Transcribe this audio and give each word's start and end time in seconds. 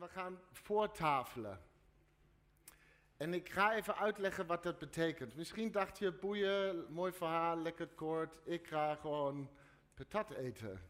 we 0.00 0.08
gaan 0.08 0.40
voortafelen. 0.52 1.60
En 3.16 3.34
ik 3.34 3.48
ga 3.48 3.74
even 3.74 3.96
uitleggen 3.96 4.46
wat 4.46 4.62
dat 4.62 4.78
betekent. 4.78 5.36
Misschien 5.36 5.72
dacht 5.72 5.98
je, 5.98 6.12
boeien, 6.12 6.92
mooi 6.92 7.12
verhaal, 7.12 7.56
lekker 7.56 7.86
kort. 7.86 8.38
Ik 8.44 8.66
ga 8.66 8.94
gewoon 8.94 9.50
patat 9.94 10.30
eten. 10.30 10.80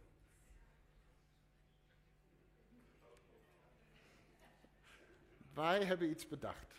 Wij 5.54 5.84
hebben 5.84 6.11
iets 6.11 6.29
bedacht. 6.29 6.74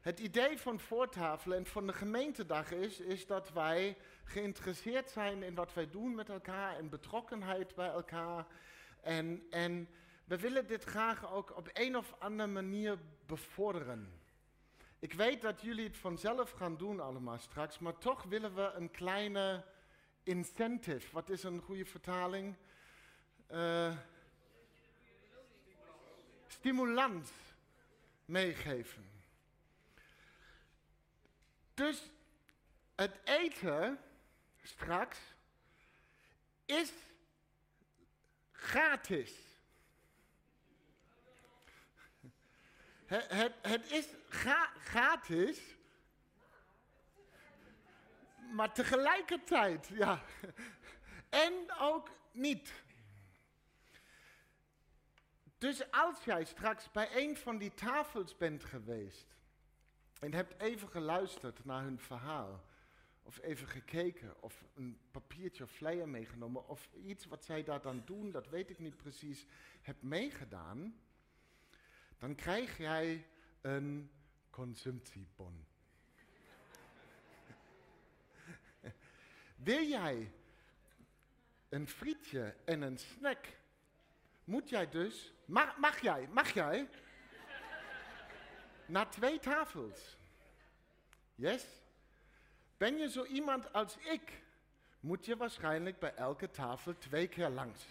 Het 0.00 0.20
idee 0.20 0.58
van 0.58 0.80
voortafelen 0.80 1.58
en 1.58 1.66
van 1.66 1.86
de 1.86 1.92
gemeentedag 1.92 2.70
is, 2.70 3.00
is 3.00 3.26
dat 3.26 3.52
wij 3.52 3.96
geïnteresseerd 4.24 5.10
zijn 5.10 5.42
in 5.42 5.54
wat 5.54 5.74
wij 5.74 5.90
doen 5.90 6.14
met 6.14 6.28
elkaar 6.28 6.76
en 6.76 6.88
betrokkenheid 6.88 7.74
bij 7.74 7.88
elkaar. 7.88 8.46
En, 9.00 9.46
en 9.50 9.88
we 10.24 10.38
willen 10.38 10.66
dit 10.66 10.84
graag 10.84 11.32
ook 11.32 11.56
op 11.56 11.70
een 11.72 11.96
of 11.96 12.14
andere 12.18 12.48
manier 12.48 12.98
bevorderen. 13.26 14.12
Ik 14.98 15.12
weet 15.12 15.42
dat 15.42 15.60
jullie 15.60 15.86
het 15.86 15.96
vanzelf 15.96 16.50
gaan 16.50 16.76
doen 16.76 17.00
allemaal 17.00 17.38
straks, 17.38 17.78
maar 17.78 17.98
toch 17.98 18.22
willen 18.22 18.54
we 18.54 18.72
een 18.74 18.90
kleine 18.90 19.64
incentive. 20.22 21.12
Wat 21.12 21.30
is 21.30 21.42
een 21.42 21.60
goede 21.60 21.84
vertaling? 21.84 22.56
Uh, 23.52 23.96
stimulans 26.46 27.30
meegeven. 28.24 29.10
Dus 31.74 32.10
het 32.94 33.18
eten 33.24 33.98
straks 34.62 35.18
is 36.64 36.92
gratis. 38.58 39.32
Het, 43.06 43.52
het, 43.62 43.90
is 43.90 44.06
gratis, 44.82 45.60
maar 48.52 48.72
tegelijkertijd, 48.72 49.86
ja. 49.86 50.22
En 51.28 51.52
ook 51.78 52.10
niet. 52.32 52.72
Dus 55.58 55.90
als 55.90 56.24
jij 56.24 56.44
straks 56.44 56.90
bij 56.90 57.08
een 57.16 57.36
van 57.36 57.58
die 57.58 57.74
tafels 57.74 58.36
bent 58.36 58.64
geweest 58.64 59.26
en 60.20 60.34
hebt 60.34 60.60
even 60.60 60.88
geluisterd 60.88 61.64
naar 61.64 61.82
hun 61.82 61.98
verhaal, 61.98 62.64
of 63.28 63.38
even 63.42 63.68
gekeken, 63.68 64.42
of 64.42 64.64
een 64.74 64.98
papiertje 65.10 65.64
of 65.64 65.70
flyer 65.70 66.08
meegenomen, 66.08 66.68
of 66.68 66.88
iets 67.04 67.24
wat 67.24 67.44
zij 67.44 67.64
daar 67.64 67.82
dan 67.82 68.02
doen, 68.04 68.30
dat 68.30 68.48
weet 68.48 68.70
ik 68.70 68.78
niet 68.78 68.96
precies, 68.96 69.46
hebt 69.80 70.02
meegedaan, 70.02 71.00
dan 72.18 72.34
krijg 72.34 72.76
jij 72.76 73.26
een 73.60 74.10
consumptiebon. 74.50 75.66
Wil 79.56 79.82
jij 79.82 80.32
een 81.68 81.88
frietje 81.88 82.56
en 82.64 82.82
een 82.82 82.98
snack, 82.98 83.46
moet 84.44 84.68
jij 84.68 84.88
dus, 84.88 85.32
mag, 85.44 85.76
mag 85.76 86.00
jij, 86.00 86.28
mag 86.28 86.50
jij, 86.50 86.88
naar 88.86 89.10
twee 89.10 89.38
tafels. 89.38 90.16
Yes? 91.34 91.66
Ben 92.78 92.96
je 92.96 93.10
zo 93.10 93.24
iemand 93.24 93.72
als 93.72 93.96
ik, 93.96 94.42
moet 95.00 95.24
je 95.24 95.36
waarschijnlijk 95.36 95.98
bij 95.98 96.14
elke 96.14 96.50
tafel 96.50 96.98
twee 96.98 97.28
keer 97.28 97.48
langs. 97.48 97.86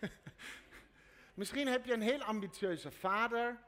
Misschien 1.34 1.66
heb 1.66 1.84
je 1.84 1.92
een 1.92 2.00
heel 2.00 2.22
ambitieuze 2.22 2.90
vader. 2.90 3.58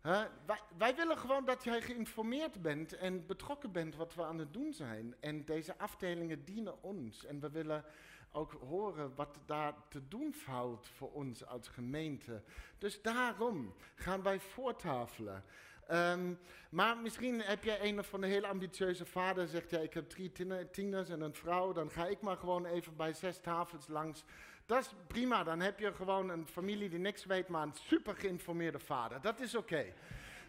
Wij, 0.00 0.60
wij, 0.76 0.94
willen 0.94 1.18
gewoon 1.18 1.44
dat 1.44 1.64
jij 1.64 1.82
geïnformeerd 1.82 2.62
bent 2.62 2.92
en 2.92 3.26
betrokken 3.26 3.72
bent 3.72 3.96
wat 3.96 4.14
we 4.14 4.24
aan 4.24 4.38
het 4.38 4.52
doen 4.52 4.72
zijn. 4.72 5.14
En 5.20 5.44
deze 5.44 5.78
afdelingen 5.78 6.44
dienen 6.44 6.82
ons. 6.82 7.24
En 7.24 7.40
we 7.40 7.50
willen 7.50 7.84
ook 8.32 8.52
horen 8.52 9.14
wat 9.14 9.40
daar 9.46 9.74
te 9.88 10.08
doen 10.08 10.34
valt 10.34 10.88
voor 10.88 11.12
ons 11.12 11.46
als 11.46 11.68
gemeente. 11.68 12.42
Dus 12.78 13.02
daarom 13.02 13.74
gaan 13.94 14.22
wij 14.22 14.40
voortafelen. 14.40 15.44
Um, 15.92 16.38
maar 16.70 16.96
misschien 16.96 17.40
heb 17.40 17.64
jij 17.64 17.82
een 17.82 17.98
of 17.98 18.06
van 18.06 18.20
de 18.20 18.26
hele 18.26 18.46
ambitieuze 18.46 19.06
vader, 19.06 19.48
zegt 19.48 19.70
ja, 19.70 19.78
ik 19.78 19.94
heb 19.94 20.08
drie 20.08 20.32
tieners 20.70 21.08
en 21.08 21.20
een 21.20 21.34
vrouw, 21.34 21.72
dan 21.72 21.90
ga 21.90 22.06
ik 22.06 22.20
maar 22.20 22.36
gewoon 22.36 22.66
even 22.66 22.96
bij 22.96 23.12
zes 23.12 23.40
tafels 23.40 23.88
langs. 23.88 24.24
Dat 24.66 24.80
is 24.80 24.90
prima, 25.06 25.44
dan 25.44 25.60
heb 25.60 25.78
je 25.78 25.94
gewoon 25.94 26.28
een 26.28 26.46
familie 26.48 26.88
die 26.88 26.98
niks 26.98 27.24
weet, 27.24 27.48
maar 27.48 27.62
een 27.62 27.74
super 27.74 28.16
geïnformeerde 28.16 28.78
vader. 28.78 29.20
Dat 29.20 29.40
is 29.40 29.54
oké. 29.54 29.92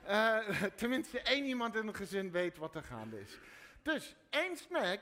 Uh, 0.08 0.64
tenminste, 0.75 1.22
één 1.22 1.46
iemand 1.46 1.75
in 1.75 1.88
een 1.88 1.96
gezin 1.96 2.31
weet 2.31 2.58
wat 2.58 2.75
er 2.75 2.84
gaande 2.84 3.19
is. 3.19 3.40
Dus 3.81 4.16
één 4.30 4.58
snack 4.58 5.00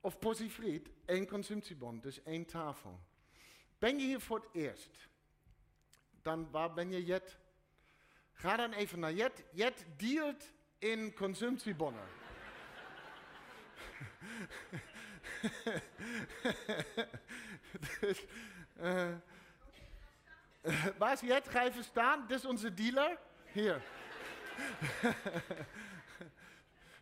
of 0.00 0.16
friet, 0.48 0.88
één 1.04 1.26
consumptiebon, 1.26 2.00
dus 2.00 2.22
één 2.22 2.44
tafel. 2.44 3.00
Ben 3.78 3.98
je 3.98 4.06
hier 4.06 4.20
voor 4.20 4.38
het 4.38 4.48
eerst? 4.52 5.08
Dan 6.22 6.50
waar 6.50 6.72
ben 6.72 6.90
je 6.90 7.04
Jet? 7.04 7.38
Ga 8.34 8.56
dan 8.56 8.72
even 8.72 8.98
naar 8.98 9.12
Jet. 9.12 9.44
Jet 9.52 9.84
dealt 9.96 10.52
in 10.78 11.14
consumptiebonnen. 11.14 12.04
dus, 18.00 18.24
waar 20.98 21.12
is 21.12 21.20
Jet? 21.20 21.48
Ga 21.48 21.64
even 21.64 21.84
staan. 21.84 22.26
Dit 22.26 22.38
is 22.38 22.44
onze 22.44 22.74
dealer. 22.74 23.18
Hier. 23.52 23.82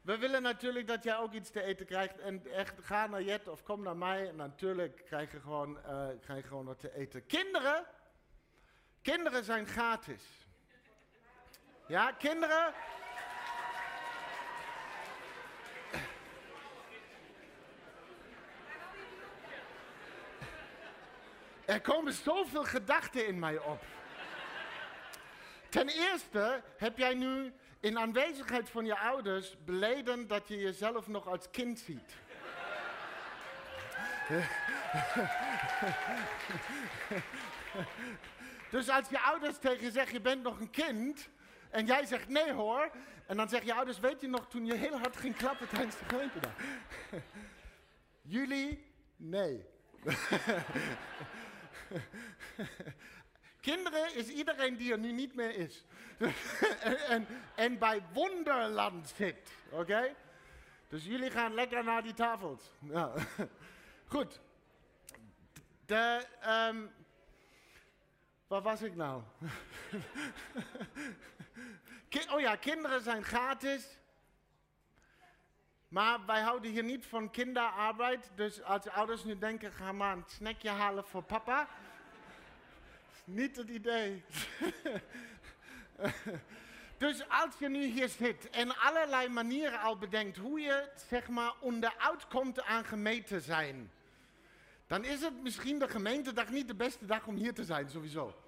We 0.02 0.18
willen 0.18 0.42
natuurlijk 0.42 0.86
dat 0.86 1.04
jij 1.04 1.16
ook 1.16 1.32
iets 1.32 1.50
te 1.50 1.62
eten 1.62 1.86
krijgt. 1.86 2.18
En 2.18 2.52
echt, 2.52 2.74
ga 2.80 3.06
naar 3.06 3.22
Jet 3.22 3.48
of 3.48 3.62
kom 3.62 3.82
naar 3.82 3.96
mij. 3.96 4.28
En 4.28 4.36
natuurlijk 4.36 5.02
krijg 5.04 5.32
je 5.32 5.40
gewoon, 5.40 5.76
uh, 5.76 6.08
krijg 6.20 6.42
je 6.42 6.48
gewoon 6.48 6.64
wat 6.64 6.80
te 6.80 6.94
eten. 6.94 7.26
Kinderen, 7.26 7.86
kinderen 9.02 9.44
zijn 9.44 9.66
gratis. 9.66 10.41
Ja, 11.92 12.12
kinderen. 12.12 12.72
Er 21.64 21.80
komen 21.80 22.12
zoveel 22.12 22.64
gedachten 22.64 23.26
in 23.26 23.38
mij 23.38 23.58
op. 23.58 23.84
Ten 25.68 25.88
eerste 25.88 26.62
heb 26.76 26.98
jij 26.98 27.14
nu 27.14 27.52
in 27.80 27.98
aanwezigheid 27.98 28.70
van 28.70 28.84
je 28.84 28.98
ouders 28.98 29.56
beleden 29.64 30.26
dat 30.26 30.48
je 30.48 30.56
jezelf 30.56 31.06
nog 31.06 31.26
als 31.26 31.50
kind 31.50 31.78
ziet. 31.78 32.16
dus 38.70 38.88
als 38.88 39.08
je 39.08 39.20
ouders 39.20 39.58
tegen 39.58 39.84
je 39.84 39.90
zeggen, 39.90 40.12
je 40.12 40.20
bent 40.20 40.42
nog 40.42 40.60
een 40.60 40.70
kind, 40.70 41.28
en 41.72 41.86
jij 41.86 42.04
zegt 42.06 42.28
nee 42.28 42.52
hoor, 42.52 42.90
en 43.26 43.36
dan 43.36 43.48
zeggen 43.48 43.68
je 43.68 43.74
ouders, 43.74 44.00
weet 44.00 44.20
je 44.20 44.28
nog 44.28 44.48
toen 44.48 44.66
je 44.66 44.74
heel 44.74 44.98
hard 44.98 45.16
ging 45.16 45.36
klappen 45.36 45.68
tijdens 45.68 45.98
de 45.98 46.04
gemeentedag? 46.04 46.52
Jullie, 48.36 48.84
nee. 49.16 49.64
Kinderen 53.60 54.14
is 54.14 54.28
iedereen 54.28 54.76
die 54.76 54.92
er 54.92 54.98
nu 54.98 55.12
niet 55.12 55.34
meer 55.34 55.54
is. 55.56 55.84
en, 57.08 57.26
en, 57.54 57.78
bij 57.78 58.02
Wonderland 58.12 59.08
zit. 59.16 59.52
Oké? 59.70 60.14
Dus 60.88 61.04
jullie 61.04 61.30
gaan 61.30 61.54
lekker 61.54 61.84
naar 61.84 62.02
die 62.02 62.14
tafels. 62.14 62.62
Ja. 62.80 63.12
Goed. 64.06 64.40
De, 65.86 66.26
um, 66.46 66.90
waar 68.46 68.62
was 68.62 68.82
ik 68.82 68.94
nou? 68.94 69.22
Oh 72.32 72.40
ja, 72.40 72.56
kinderen 72.56 73.02
zijn 73.02 73.24
gratis. 73.24 73.98
Maar 75.88 76.26
wij 76.26 76.40
houden 76.40 76.70
hier 76.70 76.84
niet 76.84 77.06
van 77.06 77.30
kinderarbeid. 77.30 78.30
Dus 78.34 78.62
als 78.62 78.88
ouders 78.88 79.24
nu 79.24 79.38
denken, 79.38 79.72
ga 79.72 79.92
maar 79.92 80.16
een 80.16 80.24
snackje 80.26 80.68
halen 80.68 81.04
voor 81.04 81.22
papa. 81.22 81.68
Niet 83.24 83.56
het 83.56 83.68
idee. 83.68 84.24
dus 86.98 87.28
als 87.28 87.58
je 87.58 87.68
nu 87.68 87.84
hier 87.84 88.08
zit 88.08 88.50
en 88.50 88.76
allerlei 88.76 89.28
manieren 89.28 89.80
al 89.80 89.98
bedenkt 89.98 90.36
hoe 90.36 90.60
je 90.60 90.88
zeg 91.08 91.28
maar 91.28 91.52
onderuit 91.60 92.26
komt 92.28 92.62
aan 92.62 92.84
gemeente 92.84 93.40
zijn, 93.40 93.90
dan 94.86 95.04
is 95.04 95.20
het 95.20 95.42
misschien 95.42 95.78
de 95.78 95.88
gemeentedag 95.88 96.48
niet 96.48 96.68
de 96.68 96.74
beste 96.74 97.06
dag 97.06 97.26
om 97.26 97.34
hier 97.34 97.54
te 97.54 97.64
zijn, 97.64 97.90
sowieso. 97.90 98.41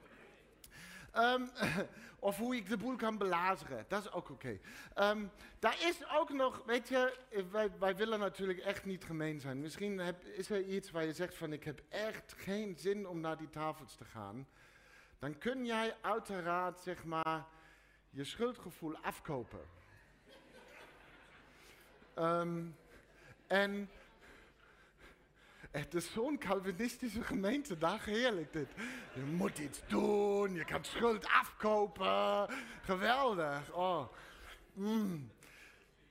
Ehm, 1.15 1.43
of 2.19 2.37
hoe 2.37 2.57
ik 2.57 2.69
de 2.69 2.77
boel 2.77 2.97
kan 2.97 3.19
belazeren. 3.19 3.85
Dat 3.89 4.05
is 4.05 4.13
ook 4.13 4.31
oké. 4.31 4.59
Ehm, 4.95 5.27
daar 5.59 5.77
is 5.83 6.09
ook 6.11 6.33
nog, 6.33 6.63
weet 6.67 6.89
je, 6.89 7.19
wij, 7.51 7.71
wij 7.79 7.97
willen 7.97 8.19
natuurlijk 8.19 8.59
echt 8.59 8.85
niet 8.85 9.05
gemeen 9.05 9.41
zijn. 9.41 9.61
Misschien 9.61 9.99
heb, 9.99 10.25
is 10.25 10.51
er 10.51 10.63
iets 10.63 10.91
waar 10.91 11.05
je 11.05 11.13
zegt 11.13 11.37
van 11.37 11.53
ik 11.53 11.65
heb 11.65 11.83
echt 11.89 12.35
geen 12.37 12.77
zin 12.79 13.09
om 13.09 13.21
naar 13.21 13.37
die 13.37 13.51
tafels 13.51 13.95
te 13.95 14.05
gaan. 14.05 14.47
Dan 15.19 15.39
kun 15.39 15.67
jij 15.67 15.97
uiteraard, 16.01 16.81
zeg 16.81 17.05
maar, 17.05 17.45
je 18.11 18.25
schuldgevoel 18.25 18.97
afkopen. 18.97 19.61
Ehm, 22.15 22.65
en 23.47 23.91
het 25.79 25.95
is 25.95 26.13
zo'n 26.13 26.39
Calvinistische 26.39 27.23
gemeentedag, 27.23 28.05
heerlijk 28.05 28.53
dit. 28.53 28.69
Je 29.15 29.21
moet 29.21 29.59
iets 29.59 29.81
doen, 29.87 30.55
je 30.55 30.65
kan 30.65 30.85
schuld 30.85 31.27
afkopen. 31.27 32.55
Geweldig. 32.83 33.73
Oh. 33.73 34.07
Mm. 34.73 35.31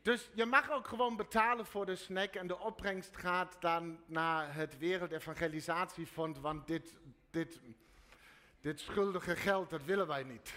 Dus 0.01 0.29
je 0.33 0.45
mag 0.45 0.71
ook 0.71 0.87
gewoon 0.87 1.15
betalen 1.15 1.65
voor 1.65 1.85
de 1.85 1.95
snack 1.95 2.33
en 2.33 2.47
de 2.47 2.59
opbrengst 2.59 3.17
gaat 3.17 3.55
dan 3.59 3.99
naar 4.05 4.55
het 4.55 4.77
Wereldevangelisatiefonds, 4.77 6.39
want 6.39 6.67
dit, 6.67 6.95
dit, 7.31 7.59
dit 8.63 8.79
schuldige 8.79 9.35
geld, 9.35 9.69
dat 9.69 9.83
willen 9.83 10.07
wij 10.07 10.23
niet. 10.23 10.53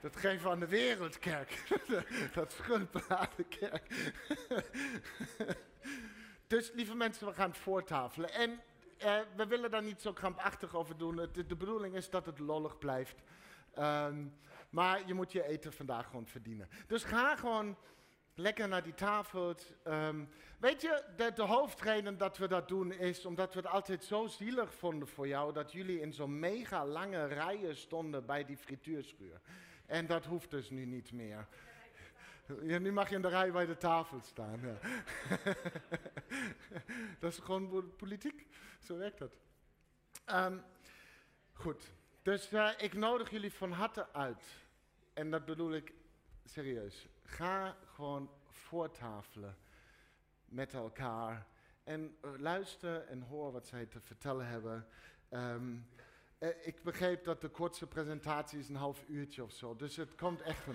dat 0.00 0.16
geven 0.16 0.42
we 0.42 0.50
aan 0.50 0.60
de 0.60 0.66
wereldkerk. 0.66 1.62
dat 2.34 2.52
schuldbeladen 2.52 3.48
kerk. 3.48 4.12
dus 6.46 6.70
lieve 6.72 6.94
mensen, 6.94 7.26
we 7.26 7.32
gaan 7.32 7.54
voortafelen. 7.54 8.32
En 8.32 8.60
eh, 8.98 9.18
we 9.36 9.46
willen 9.46 9.70
daar 9.70 9.82
niet 9.82 10.02
zo 10.02 10.12
krampachtig 10.12 10.74
over 10.74 10.96
doen. 10.96 11.28
de 11.32 11.56
bedoeling 11.56 11.94
is 11.94 12.10
dat 12.10 12.26
het 12.26 12.38
lollig 12.38 12.78
blijft. 12.78 13.22
Um, 13.78 14.34
maar 14.70 15.06
je 15.06 15.14
moet 15.14 15.32
je 15.32 15.46
eten 15.46 15.72
vandaag 15.72 16.06
gewoon 16.06 16.26
verdienen. 16.26 16.68
Dus 16.86 17.04
ga 17.04 17.36
gewoon 17.36 17.76
lekker 18.34 18.68
naar 18.68 18.82
die 18.82 18.94
tafels. 18.94 19.72
Um, 19.86 20.28
weet 20.58 20.80
je, 20.80 21.04
de, 21.16 21.32
de, 21.32 21.42
hoofdreden 21.42 22.18
dat 22.18 22.36
we 22.36 22.48
dat 22.48 22.68
doen 22.68 22.92
is 22.92 23.24
omdat 23.24 23.54
we 23.54 23.60
het 23.60 23.68
altijd 23.68 24.04
zo 24.04 24.26
zielig 24.26 24.74
vonden 24.74 25.08
voor 25.08 25.28
jou 25.28 25.52
dat 25.52 25.72
jullie 25.72 26.00
in 26.00 26.12
zo'n 26.12 26.38
mega 26.38 26.86
lange 26.86 27.24
rijen 27.26 27.76
stonden 27.76 28.26
bij 28.26 28.44
die 28.44 28.56
frituurschuur. 28.56 29.40
En 29.86 30.06
dat 30.06 30.24
hoeft 30.24 30.50
dus 30.50 30.70
nu 30.70 30.84
niet 30.84 31.12
meer. 31.12 31.48
Nu 32.60 32.92
mag 32.92 33.08
je 33.08 33.14
in 33.14 33.22
de 33.22 33.28
rij 33.28 33.52
bij 33.52 33.66
de 33.66 33.76
tafel 33.76 34.20
staan. 34.20 34.60
Ja. 34.60 34.78
dat 37.20 37.32
is 37.32 37.38
gewoon 37.38 37.96
politiek. 37.96 38.46
Zo 38.78 38.96
werkt 38.96 39.18
dat. 39.18 39.36
Um, 40.26 40.62
goed. 41.52 41.92
Dus 42.22 42.52
uh, 42.52 42.70
ik 42.78 42.92
nodig 42.92 43.30
jullie 43.30 43.52
van 43.52 43.72
harte 43.72 44.12
uit. 44.12 44.44
En 45.12 45.30
dat 45.30 45.44
bedoel 45.44 45.74
ik 45.74 45.92
serieus. 46.44 47.08
Ga 47.24 47.76
gewoon 47.84 48.30
voortafelen 48.50 49.56
met 50.44 50.74
elkaar. 50.74 51.46
En 51.84 52.16
uh, 52.24 52.30
luister 52.38 53.06
en 53.06 53.22
hoor 53.22 53.52
wat 53.52 53.66
zij 53.66 53.86
te 53.86 54.00
vertellen 54.00 54.46
hebben. 54.46 54.86
Um, 55.30 55.88
uh, 56.38 56.48
ik 56.62 56.82
begreep 56.82 57.24
dat 57.24 57.40
de 57.40 57.48
kortste 57.48 57.86
presentatie 57.86 58.58
is 58.58 58.68
een 58.68 58.76
half 58.76 59.04
uurtje 59.08 59.42
of 59.42 59.52
zo. 59.52 59.76
Dus 59.76 59.96
het 59.96 60.14
komt 60.14 60.40
echt. 60.40 60.66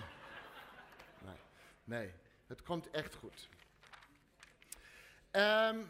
Nee, 1.26 1.36
nee 1.84 2.14
het 2.48 2.64
komt 2.64 2.90
echt 2.90 3.16
goed. 3.16 3.50
Um, 5.32 5.88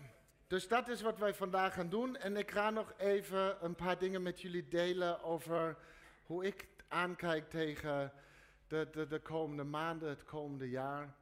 dus 0.47 0.67
dat 0.67 0.87
is 0.87 1.01
wat 1.01 1.17
wij 1.17 1.33
vandaag 1.33 1.73
gaan 1.73 1.89
doen. 1.89 2.17
En 2.17 2.37
ik 2.37 2.51
ga 2.51 2.69
nog 2.69 2.93
even 2.97 3.65
een 3.65 3.75
paar 3.75 3.97
dingen 3.97 4.21
met 4.21 4.41
jullie 4.41 4.67
delen 4.67 5.23
over 5.23 5.77
hoe 6.23 6.45
ik 6.45 6.67
aankijk 6.87 7.49
tegen 7.49 8.11
de, 8.69 8.87
de, 8.91 9.07
de 9.07 9.19
komende 9.19 9.63
maanden, 9.63 10.09
het 10.09 10.23
komende 10.23 10.69
jaar. 10.69 11.15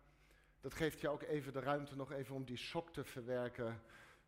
Dat 0.62 0.74
geeft 0.74 1.02
je 1.02 1.10
ook 1.10 1.22
even 1.22 1.54
de 1.54 1.60
ruimte 1.60 1.96
nog 1.96 2.12
even 2.12 2.36
om 2.36 2.46
die 2.46 2.58
shock 2.58 2.94
te 2.94 3.04
verwerken 3.04 3.82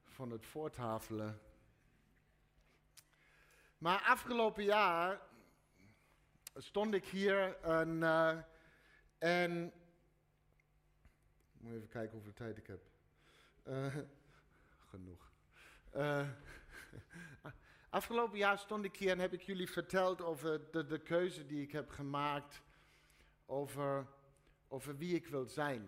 van 0.04 0.32
het 0.32 0.46
voortafelen. 0.46 1.42
Maar 3.78 4.02
afgelopen 4.02 4.64
jaar 4.64 5.22
stond 6.56 6.94
ik 6.94 7.06
hier 7.06 7.58
en, 7.62 7.90
uh, 7.90 8.38
en 9.18 9.74
moet 11.58 11.74
even 11.74 11.90
kijken 11.90 12.12
hoeveel 12.12 12.34
tijd 12.34 12.58
ik 12.58 12.68
heb. 12.68 12.82
Uh, 13.68 13.96
genoeg. 14.90 15.32
Uh, 15.96 16.28
afgelopen 17.90 18.38
jaar 18.38 18.58
stond 18.58 18.86
ik 18.86 18.96
hier 18.96 19.12
en 19.12 19.20
heb 19.20 19.34
ik 19.34 19.42
jullie 19.42 19.70
verteld 19.70 20.22
over 20.22 20.72
de, 20.72 20.86
de 20.86 21.00
keuze 21.00 21.46
die 21.46 21.62
ik 21.62 21.72
heb 21.72 21.90
gemaakt 21.90 22.62
over, 23.50 24.08
over 24.68 24.98
wie 24.98 25.16
ik 25.16 25.28
wil 25.28 25.46
zijn. 25.46 25.82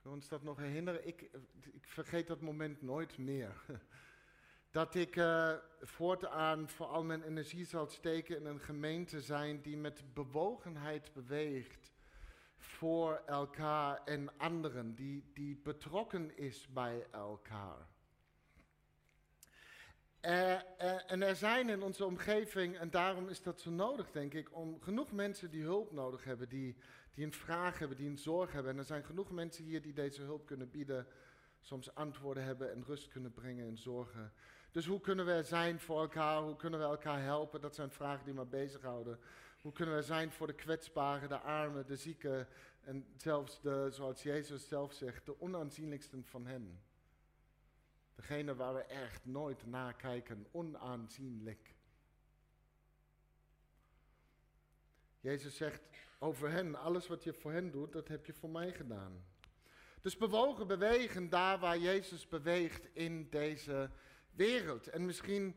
Kun 0.00 0.10
je 0.10 0.16
ons 0.16 0.28
dat 0.28 0.42
nog 0.42 0.58
herinneren? 0.58 1.06
Ik, 1.06 1.30
ik 1.72 1.86
vergeet 1.86 2.26
dat 2.26 2.40
moment 2.40 2.82
nooit 2.82 3.18
meer. 3.18 3.52
Dat 4.70 4.94
ik 4.94 5.16
uh, 5.16 5.54
voortaan 5.80 6.68
vooral 6.68 7.04
mijn 7.04 7.22
energie 7.22 7.64
zal 7.64 7.86
steken 7.86 8.36
in 8.36 8.46
een 8.46 8.60
gemeente 8.60 9.20
zijn 9.20 9.60
die 9.60 9.76
met 9.76 10.14
bewogenheid 10.14 11.12
beweegt 11.12 11.92
voor 12.56 13.22
elkaar 13.26 14.04
en 14.04 14.38
anderen, 14.38 14.94
die, 14.94 15.30
die 15.34 15.56
betrokken 15.56 16.36
is 16.36 16.68
bij 16.68 17.06
elkaar. 17.10 17.93
Uh, 20.24 20.30
uh, 20.30 21.10
en 21.10 21.22
er 21.22 21.36
zijn 21.36 21.68
in 21.68 21.82
onze 21.82 22.04
omgeving, 22.04 22.78
en 22.78 22.90
daarom 22.90 23.28
is 23.28 23.42
dat 23.42 23.60
zo 23.60 23.70
nodig, 23.70 24.10
denk 24.10 24.34
ik, 24.34 24.56
om 24.56 24.80
genoeg 24.80 25.12
mensen 25.12 25.50
die 25.50 25.62
hulp 25.62 25.92
nodig 25.92 26.24
hebben, 26.24 26.48
die, 26.48 26.76
die 27.14 27.24
een 27.24 27.32
vraag 27.32 27.78
hebben, 27.78 27.96
die 27.96 28.08
een 28.08 28.18
zorg 28.18 28.52
hebben. 28.52 28.72
En 28.72 28.78
er 28.78 28.84
zijn 28.84 29.04
genoeg 29.04 29.30
mensen 29.30 29.64
hier 29.64 29.82
die 29.82 29.92
deze 29.92 30.22
hulp 30.22 30.46
kunnen 30.46 30.70
bieden, 30.70 31.06
soms 31.60 31.94
antwoorden 31.94 32.44
hebben 32.44 32.72
en 32.72 32.84
rust 32.84 33.08
kunnen 33.08 33.32
brengen 33.32 33.66
en 33.66 33.78
zorgen. 33.78 34.32
Dus 34.70 34.86
hoe 34.86 35.00
kunnen 35.00 35.26
we 35.26 35.32
er 35.32 35.44
zijn 35.44 35.80
voor 35.80 36.00
elkaar? 36.00 36.42
Hoe 36.42 36.56
kunnen 36.56 36.80
we 36.80 36.86
elkaar 36.86 37.22
helpen? 37.22 37.60
Dat 37.60 37.74
zijn 37.74 37.90
vragen 37.90 38.24
die 38.24 38.34
me 38.34 38.44
bezighouden. 38.44 39.18
Hoe 39.60 39.72
kunnen 39.72 39.94
we 39.94 40.00
er 40.00 40.06
zijn 40.06 40.32
voor 40.32 40.46
de 40.46 40.54
kwetsbaren, 40.54 41.28
de 41.28 41.38
armen, 41.38 41.86
de 41.86 41.96
zieken 41.96 42.48
en 42.80 43.06
zelfs 43.16 43.60
de, 43.60 43.86
zoals 43.90 44.22
Jezus 44.22 44.68
zelf 44.68 44.92
zegt, 44.92 45.26
de 45.26 45.40
onaanzienlijksten 45.40 46.24
van 46.24 46.46
hen. 46.46 46.80
Degene 48.14 48.54
waar 48.54 48.74
we 48.74 48.82
echt 48.82 49.24
nooit 49.24 49.66
naar 49.66 49.94
kijken, 49.94 50.46
onaanzienlijk. 50.50 51.74
Jezus 55.20 55.56
zegt 55.56 55.82
over 56.18 56.50
hen, 56.50 56.74
alles 56.74 57.06
wat 57.06 57.24
je 57.24 57.32
voor 57.32 57.52
hen 57.52 57.70
doet, 57.70 57.92
dat 57.92 58.08
heb 58.08 58.26
je 58.26 58.32
voor 58.32 58.50
mij 58.50 58.72
gedaan. 58.72 59.24
Dus 60.00 60.16
bewogen, 60.16 60.66
bewegen 60.66 61.28
daar 61.28 61.58
waar 61.58 61.78
Jezus 61.78 62.28
beweegt 62.28 62.88
in 62.92 63.30
deze 63.30 63.90
wereld. 64.30 64.88
En 64.88 65.06
misschien, 65.06 65.56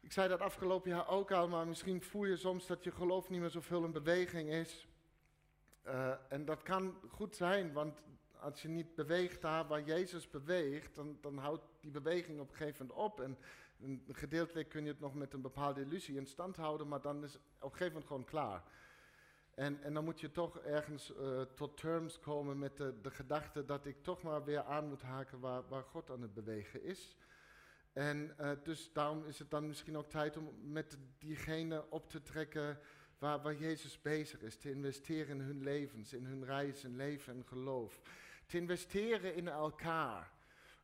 ik 0.00 0.12
zei 0.12 0.28
dat 0.28 0.40
afgelopen 0.40 0.90
jaar 0.90 1.08
ook 1.08 1.30
al, 1.30 1.48
maar 1.48 1.66
misschien 1.66 2.02
voel 2.02 2.24
je 2.24 2.36
soms 2.36 2.66
dat 2.66 2.84
je 2.84 2.90
geloof 2.90 3.28
niet 3.28 3.40
meer 3.40 3.50
zoveel 3.50 3.84
in 3.84 3.92
beweging 3.92 4.50
is. 4.50 4.86
Uh, 5.86 6.14
en 6.28 6.44
dat 6.44 6.62
kan 6.62 6.98
goed 7.08 7.36
zijn, 7.36 7.72
want 7.72 8.02
als 8.42 8.62
je 8.62 8.68
niet 8.68 8.94
beweegt 8.94 9.40
daar 9.40 9.66
waar 9.66 9.82
Jezus 9.82 10.30
beweegt, 10.30 10.94
dan, 10.94 11.18
dan 11.20 11.38
houdt 11.38 11.64
die 11.80 11.90
beweging 11.90 12.40
op 12.40 12.50
een 12.50 12.56
gegeven 12.56 12.86
moment 12.86 13.04
op. 13.04 13.20
En, 13.20 13.38
gedeeltelijk 14.12 14.68
kun 14.68 14.82
je 14.82 14.90
het 14.90 15.00
nog 15.00 15.14
met 15.14 15.32
een 15.32 15.40
bepaalde 15.40 15.80
illusie 15.80 16.16
in 16.16 16.26
stand 16.26 16.56
houden, 16.56 16.88
maar 16.88 17.00
dan 17.00 17.24
is 17.24 17.36
op 17.36 17.42
een 17.62 17.70
gegeven 17.70 17.86
moment 17.86 18.06
gewoon 18.06 18.24
klaar. 18.24 18.62
En, 19.54 19.82
en 19.82 19.94
dan 19.94 20.04
moet 20.04 20.20
je 20.20 20.30
toch 20.30 20.58
ergens 20.58 21.12
uh, 21.20 21.40
tot 21.40 21.76
terms 21.76 22.20
komen 22.20 22.58
met 22.58 22.76
de, 22.76 22.94
gedachte 23.02 23.64
dat 23.64 23.86
ik 23.86 24.02
toch 24.02 24.22
maar 24.22 24.44
weer 24.44 24.62
aan 24.62 24.88
moet 24.88 25.02
haken 25.02 25.40
waar, 25.40 25.68
waar 25.68 25.82
God 25.82 26.10
aan 26.10 26.22
het 26.22 26.34
bewegen 26.34 26.82
is. 26.82 27.16
En 27.92 28.34
uh, 28.40 28.50
dus 28.62 28.92
daarom 28.92 29.24
is 29.24 29.38
het 29.38 29.50
dan 29.50 29.66
misschien 29.66 29.96
ook 29.96 30.10
tijd 30.10 30.36
om 30.36 30.50
met 30.62 30.98
diegene 31.18 31.90
op 31.90 32.10
te 32.10 32.22
trekken 32.22 32.78
waar, 33.18 33.42
waar 33.42 33.54
Jezus 33.54 34.00
bezig 34.00 34.40
is. 34.40 34.56
Te 34.56 34.70
investeren 34.70 35.38
in 35.38 35.44
hun 35.44 35.62
levens, 35.62 36.12
in 36.12 36.24
hun 36.24 36.44
reis 36.44 36.84
en 36.84 36.96
leven 36.96 37.34
en 37.34 37.44
geloof. 37.46 38.00
Te 38.52 38.58
investeren 38.58 39.34
in 39.34 39.48
elkaar. 39.48 40.30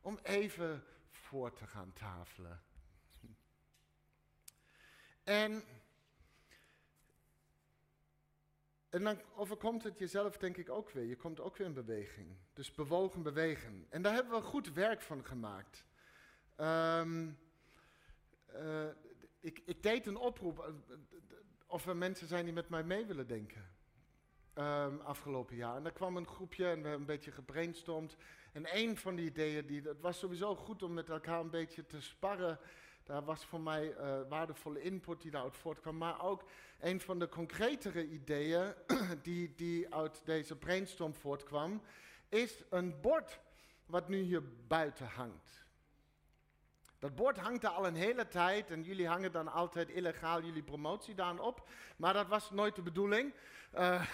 Om 0.01 0.19
even 0.23 0.83
voor 1.11 1.53
te 1.53 1.67
gaan 1.67 1.93
tafelen. 1.93 2.61
En, 5.23 5.63
en 8.89 9.03
dan 9.03 9.21
overkomt 9.35 9.83
het 9.83 9.99
jezelf 9.99 10.37
denk 10.37 10.57
ik 10.57 10.69
ook 10.69 10.89
weer. 10.89 11.03
Je 11.03 11.15
komt 11.15 11.39
ook 11.39 11.57
weer 11.57 11.67
in 11.67 11.73
beweging. 11.73 12.37
Dus 12.53 12.71
bewogen 12.71 13.23
bewegen. 13.23 13.85
En 13.89 14.01
daar 14.01 14.13
hebben 14.13 14.39
we 14.39 14.45
goed 14.45 14.73
werk 14.73 15.01
van 15.01 15.25
gemaakt. 15.25 15.85
Um, 16.57 17.39
uh, 18.53 18.89
ik, 19.39 19.61
ik, 19.65 19.83
deed 19.83 20.05
een 20.05 20.17
oproep 20.17 20.59
eh, 20.59 20.73
of 21.67 21.87
er 21.87 21.97
mensen 21.97 22.27
zijn 22.27 22.45
die 22.45 22.53
met 22.53 22.69
mij 22.69 22.83
mee 22.83 23.05
willen 23.05 23.27
denken. 23.27 23.69
Um, 24.59 25.01
afgelopen 25.01 25.55
jaar. 25.55 25.75
En 25.75 25.83
daar 25.83 25.91
kwam 25.91 26.17
een 26.17 26.27
groepje 26.27 26.63
en 26.63 26.81
we 26.81 26.81
hebben 26.81 26.99
een 26.99 27.05
beetje 27.05 27.31
gebrainstormd. 27.31 28.15
En 28.51 28.77
een 28.77 28.97
van 28.97 29.15
die 29.15 29.25
ideeën, 29.25 29.65
die, 29.65 29.81
het 29.81 30.01
was 30.01 30.19
sowieso 30.19 30.55
goed 30.55 30.83
om 30.83 30.93
met 30.93 31.09
elkaar 31.09 31.39
een 31.39 31.49
beetje 31.49 31.85
te 31.85 32.01
sparren. 32.01 32.59
Daar 33.03 33.23
was 33.23 33.45
voor 33.45 33.61
mij 33.61 33.95
uh, 33.97 34.19
waardevolle 34.29 34.81
input 34.81 35.21
die 35.21 35.31
daaruit 35.31 35.57
voortkwam. 35.57 35.97
Maar 35.97 36.21
ook 36.21 36.43
een 36.79 37.01
van 37.01 37.19
de 37.19 37.29
concretere 37.29 38.07
ideeën 38.07 38.73
die, 39.23 39.55
die 39.55 39.93
uit 39.95 40.21
deze 40.25 40.55
brainstorm 40.55 41.13
voortkwam, 41.13 41.81
is 42.29 42.63
een 42.69 43.01
bord 43.01 43.39
wat 43.85 44.09
nu 44.09 44.17
hier 44.17 44.43
buiten 44.67 45.07
hangt. 45.07 45.65
Dat 46.99 47.15
bord 47.15 47.37
hangt 47.37 47.63
er 47.63 47.69
al 47.69 47.87
een 47.87 47.95
hele 47.95 48.27
tijd 48.27 48.71
en 48.71 48.83
jullie 48.83 49.07
hangen 49.07 49.31
dan 49.31 49.47
altijd 49.47 49.89
illegaal 49.89 50.41
jullie 50.41 50.63
promotie 50.63 51.15
daar 51.15 51.39
op. 51.39 51.67
Maar 51.97 52.13
dat 52.13 52.27
was 52.27 52.51
nooit 52.51 52.75
de 52.75 52.81
bedoeling. 52.81 53.33
Uh, 53.75 54.05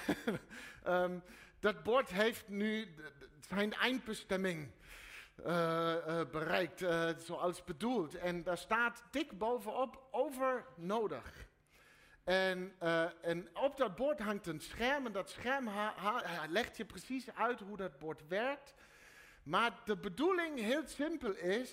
um, 0.87 1.23
dat 1.59 1.83
bord 1.83 2.09
heeft 2.09 2.47
nu 2.47 2.87
zijn 3.47 3.73
eindbestemming 3.73 4.71
uh, 5.39 5.95
uh, 6.07 6.21
bereikt, 6.31 6.85
zoals 7.17 7.63
bedoeld. 7.63 8.15
En 8.15 8.43
daar 8.43 8.57
staat 8.57 9.03
dik 9.11 9.37
bovenop 9.37 10.07
over 10.11 10.65
nodig. 10.75 11.47
En, 12.23 12.73
en, 13.21 13.49
op 13.53 13.77
dat 13.77 13.95
bord 13.95 14.19
hangt 14.19 14.47
een 14.47 14.59
scherm 14.59 15.05
en 15.05 15.11
dat 15.11 15.29
scherm 15.29 15.69
legt 16.49 16.77
je 16.77 16.85
precies 16.85 17.35
uit 17.35 17.59
hoe 17.59 17.77
dat 17.77 17.99
bord 17.99 18.27
werkt. 18.27 18.73
Maar 19.43 19.81
de 19.85 19.97
bedoeling 19.97 20.59
heel 20.59 20.87
simpel 20.87 21.35
is 21.35 21.71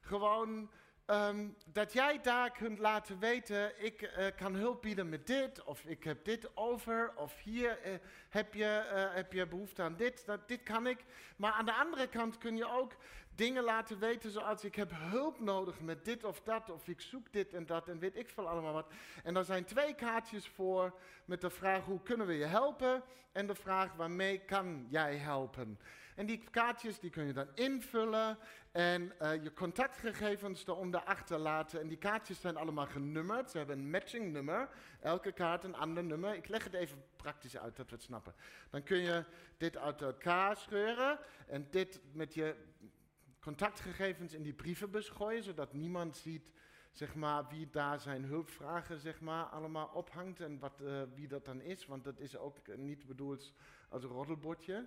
gewoon 0.00 0.70
ehm, 1.06 1.48
dat 1.66 1.92
jij 1.92 2.20
daar 2.20 2.50
kunt 2.50 2.78
laten 2.78 3.18
weten, 3.18 3.84
ik 3.84 4.02
uh, 4.02 4.26
kan 4.36 4.54
hulp 4.54 4.82
bieden 4.82 5.08
met 5.08 5.26
dit, 5.26 5.64
of 5.64 5.84
ik 5.84 6.04
heb 6.04 6.24
dit 6.24 6.56
over, 6.56 7.12
of 7.16 7.40
hier 7.42 7.78
uh, 7.86 7.94
heb, 8.28 8.54
je, 8.54 8.90
uh, 8.94 9.14
heb 9.14 9.32
je 9.32 9.46
behoefte 9.46 9.82
aan 9.82 9.96
dit, 9.96 10.26
dat, 10.26 10.48
dit 10.48 10.62
kan 10.62 10.86
ik. 10.86 11.04
Maar 11.36 11.52
aan 11.52 11.66
de 11.66 11.74
andere 11.74 12.08
kant 12.08 12.38
kun 12.38 12.56
je 12.56 12.70
ook 12.70 12.96
dingen 13.34 13.62
laten 13.62 13.98
weten 13.98 14.30
zoals 14.30 14.64
ik 14.64 14.74
heb 14.74 14.90
hulp 14.94 15.40
nodig 15.40 15.80
met 15.80 16.04
dit 16.04 16.24
of 16.24 16.40
dat, 16.40 16.70
of 16.70 16.88
ik 16.88 17.00
zoek 17.00 17.32
dit 17.32 17.54
en 17.54 17.66
dat 17.66 17.88
en 17.88 17.98
weet 17.98 18.16
ik 18.16 18.28
veel 18.28 18.48
allemaal 18.48 18.72
wat. 18.72 18.92
En 19.22 19.34
daar 19.34 19.44
zijn 19.44 19.64
twee 19.64 19.94
kaartjes 19.94 20.48
voor 20.48 20.94
met 21.24 21.40
de 21.40 21.50
vraag 21.50 21.84
hoe 21.84 22.02
kunnen 22.02 22.26
we 22.26 22.34
je 22.34 22.44
helpen 22.44 23.02
en 23.32 23.46
de 23.46 23.54
vraag 23.54 23.94
waarmee 23.94 24.38
kan 24.38 24.86
jij 24.90 25.16
helpen. 25.16 25.78
En 26.20 26.26
die 26.26 26.44
kaartjes 26.50 26.98
die 26.98 27.10
kun 27.10 27.26
je 27.26 27.32
dan 27.32 27.48
invullen 27.54 28.38
en 28.72 29.12
uh, 29.22 29.42
je 29.42 29.52
contactgegevens 29.52 30.66
eronder 30.66 31.00
achterlaten. 31.00 31.80
En 31.80 31.88
die 31.88 31.96
kaartjes 31.96 32.40
zijn 32.40 32.56
allemaal 32.56 32.86
genummerd. 32.86 33.50
Ze 33.50 33.58
hebben 33.58 33.78
een 33.78 33.90
matching 33.90 34.32
nummer. 34.32 34.68
Elke 35.00 35.32
kaart 35.32 35.64
een 35.64 35.74
ander 35.74 36.04
nummer. 36.04 36.34
Ik 36.34 36.48
leg 36.48 36.64
het 36.64 36.74
even 36.74 37.04
praktisch 37.16 37.58
uit, 37.58 37.76
dat 37.76 37.90
we 37.90 37.94
het 37.94 38.04
snappen. 38.04 38.34
Dan 38.70 38.82
kun 38.82 38.98
je 38.98 39.24
dit 39.56 39.76
uit 39.76 40.02
elkaar 40.02 40.56
scheuren 40.56 41.18
en 41.46 41.66
dit 41.70 42.00
met 42.12 42.34
je 42.34 42.54
contactgegevens 43.40 44.34
in 44.34 44.42
die 44.42 44.54
brievenbus 44.54 45.08
gooien, 45.08 45.42
zodat 45.42 45.72
niemand 45.72 46.16
ziet 46.16 46.52
zeg 46.92 47.14
maar, 47.14 47.48
wie 47.48 47.70
daar 47.70 48.00
zijn 48.00 48.24
hulpvragen 48.24 48.98
zeg 48.98 49.20
maar, 49.20 49.44
allemaal 49.44 49.86
ophangt 49.86 50.40
en 50.40 50.58
wat, 50.58 50.80
uh, 50.82 51.02
wie 51.14 51.28
dat 51.28 51.44
dan 51.44 51.60
is. 51.60 51.86
Want 51.86 52.04
dat 52.04 52.18
is 52.18 52.36
ook 52.36 52.76
niet 52.76 53.06
bedoeld 53.06 53.52
als 53.88 54.02
een 54.02 54.10
roddelbordje. 54.10 54.86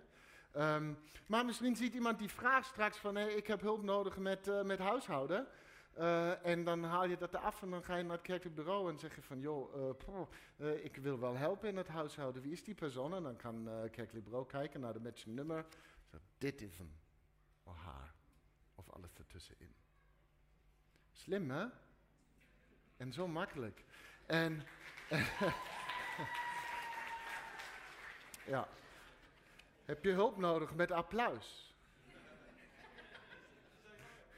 Um, 0.58 0.98
maar 1.28 1.46
misschien 1.46 1.76
ziet 1.76 1.94
iemand 1.94 2.20
die 2.20 2.30
vraagt 2.30 2.68
straks 2.68 2.98
van, 2.98 3.16
hey, 3.16 3.34
ik 3.34 3.48
heb 3.48 3.62
hulp 3.62 3.84
nodig 3.84 4.18
met, 4.18 4.48
uh, 4.48 4.62
met 4.62 4.80
huishouden. 4.80 5.48
Uh, 5.98 6.46
en 6.46 6.64
dan 6.64 6.84
haal 6.84 7.06
je 7.06 7.18
dat 7.18 7.34
eraf 7.34 7.62
en 7.62 7.70
dan 7.70 7.84
ga 7.84 7.96
je 7.96 8.04
naar 8.04 8.12
het 8.12 8.22
kerkelijk 8.22 8.56
bureau 8.56 8.92
en 8.92 9.00
zeg 9.00 9.16
je 9.16 9.22
van, 9.22 9.40
joh, 9.40 9.98
poh, 9.98 10.30
ik 10.84 10.96
wil 10.96 11.20
wel 11.20 11.36
helpen 11.36 11.70
in 11.70 11.78
het 11.78 11.88
huishouden. 11.88 12.42
Wie 12.42 12.52
is 12.52 12.64
die 12.64 12.76
persoon? 12.76 13.14
En 13.14 13.24
dan 13.24 13.36
kan 13.36 13.66
het 13.66 13.92
kerkelijk 13.92 14.26
bureau 14.26 14.48
kijken 14.48 14.80
naar 14.80 14.94
de 14.94 15.00
matching 15.00 15.36
nummer. 15.36 15.66
Dit 16.38 16.62
is 16.62 16.78
hem, 16.78 16.96
of 17.64 17.78
haar, 17.78 18.14
of 18.76 18.90
alles 18.90 19.18
ertussenin. 19.18 19.74
Slim, 21.12 21.52
hè? 21.52 21.66
En 22.98 23.14
zo 23.14 23.28
makkelijk. 23.28 23.84
En, 24.26 24.64
ja. 28.54 28.68
Heb 29.86 30.04
je 30.04 30.12
hulp 30.12 30.38
nodig 30.38 30.76
met 30.76 30.92
applaus? 30.92 31.74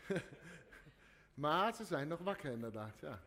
maar 1.33 1.75
ze 1.75 1.85
zijn 1.85 2.07
nog 2.07 2.19
wakker 2.19 2.51
inderdaad, 2.51 2.99
ja. 2.99 3.19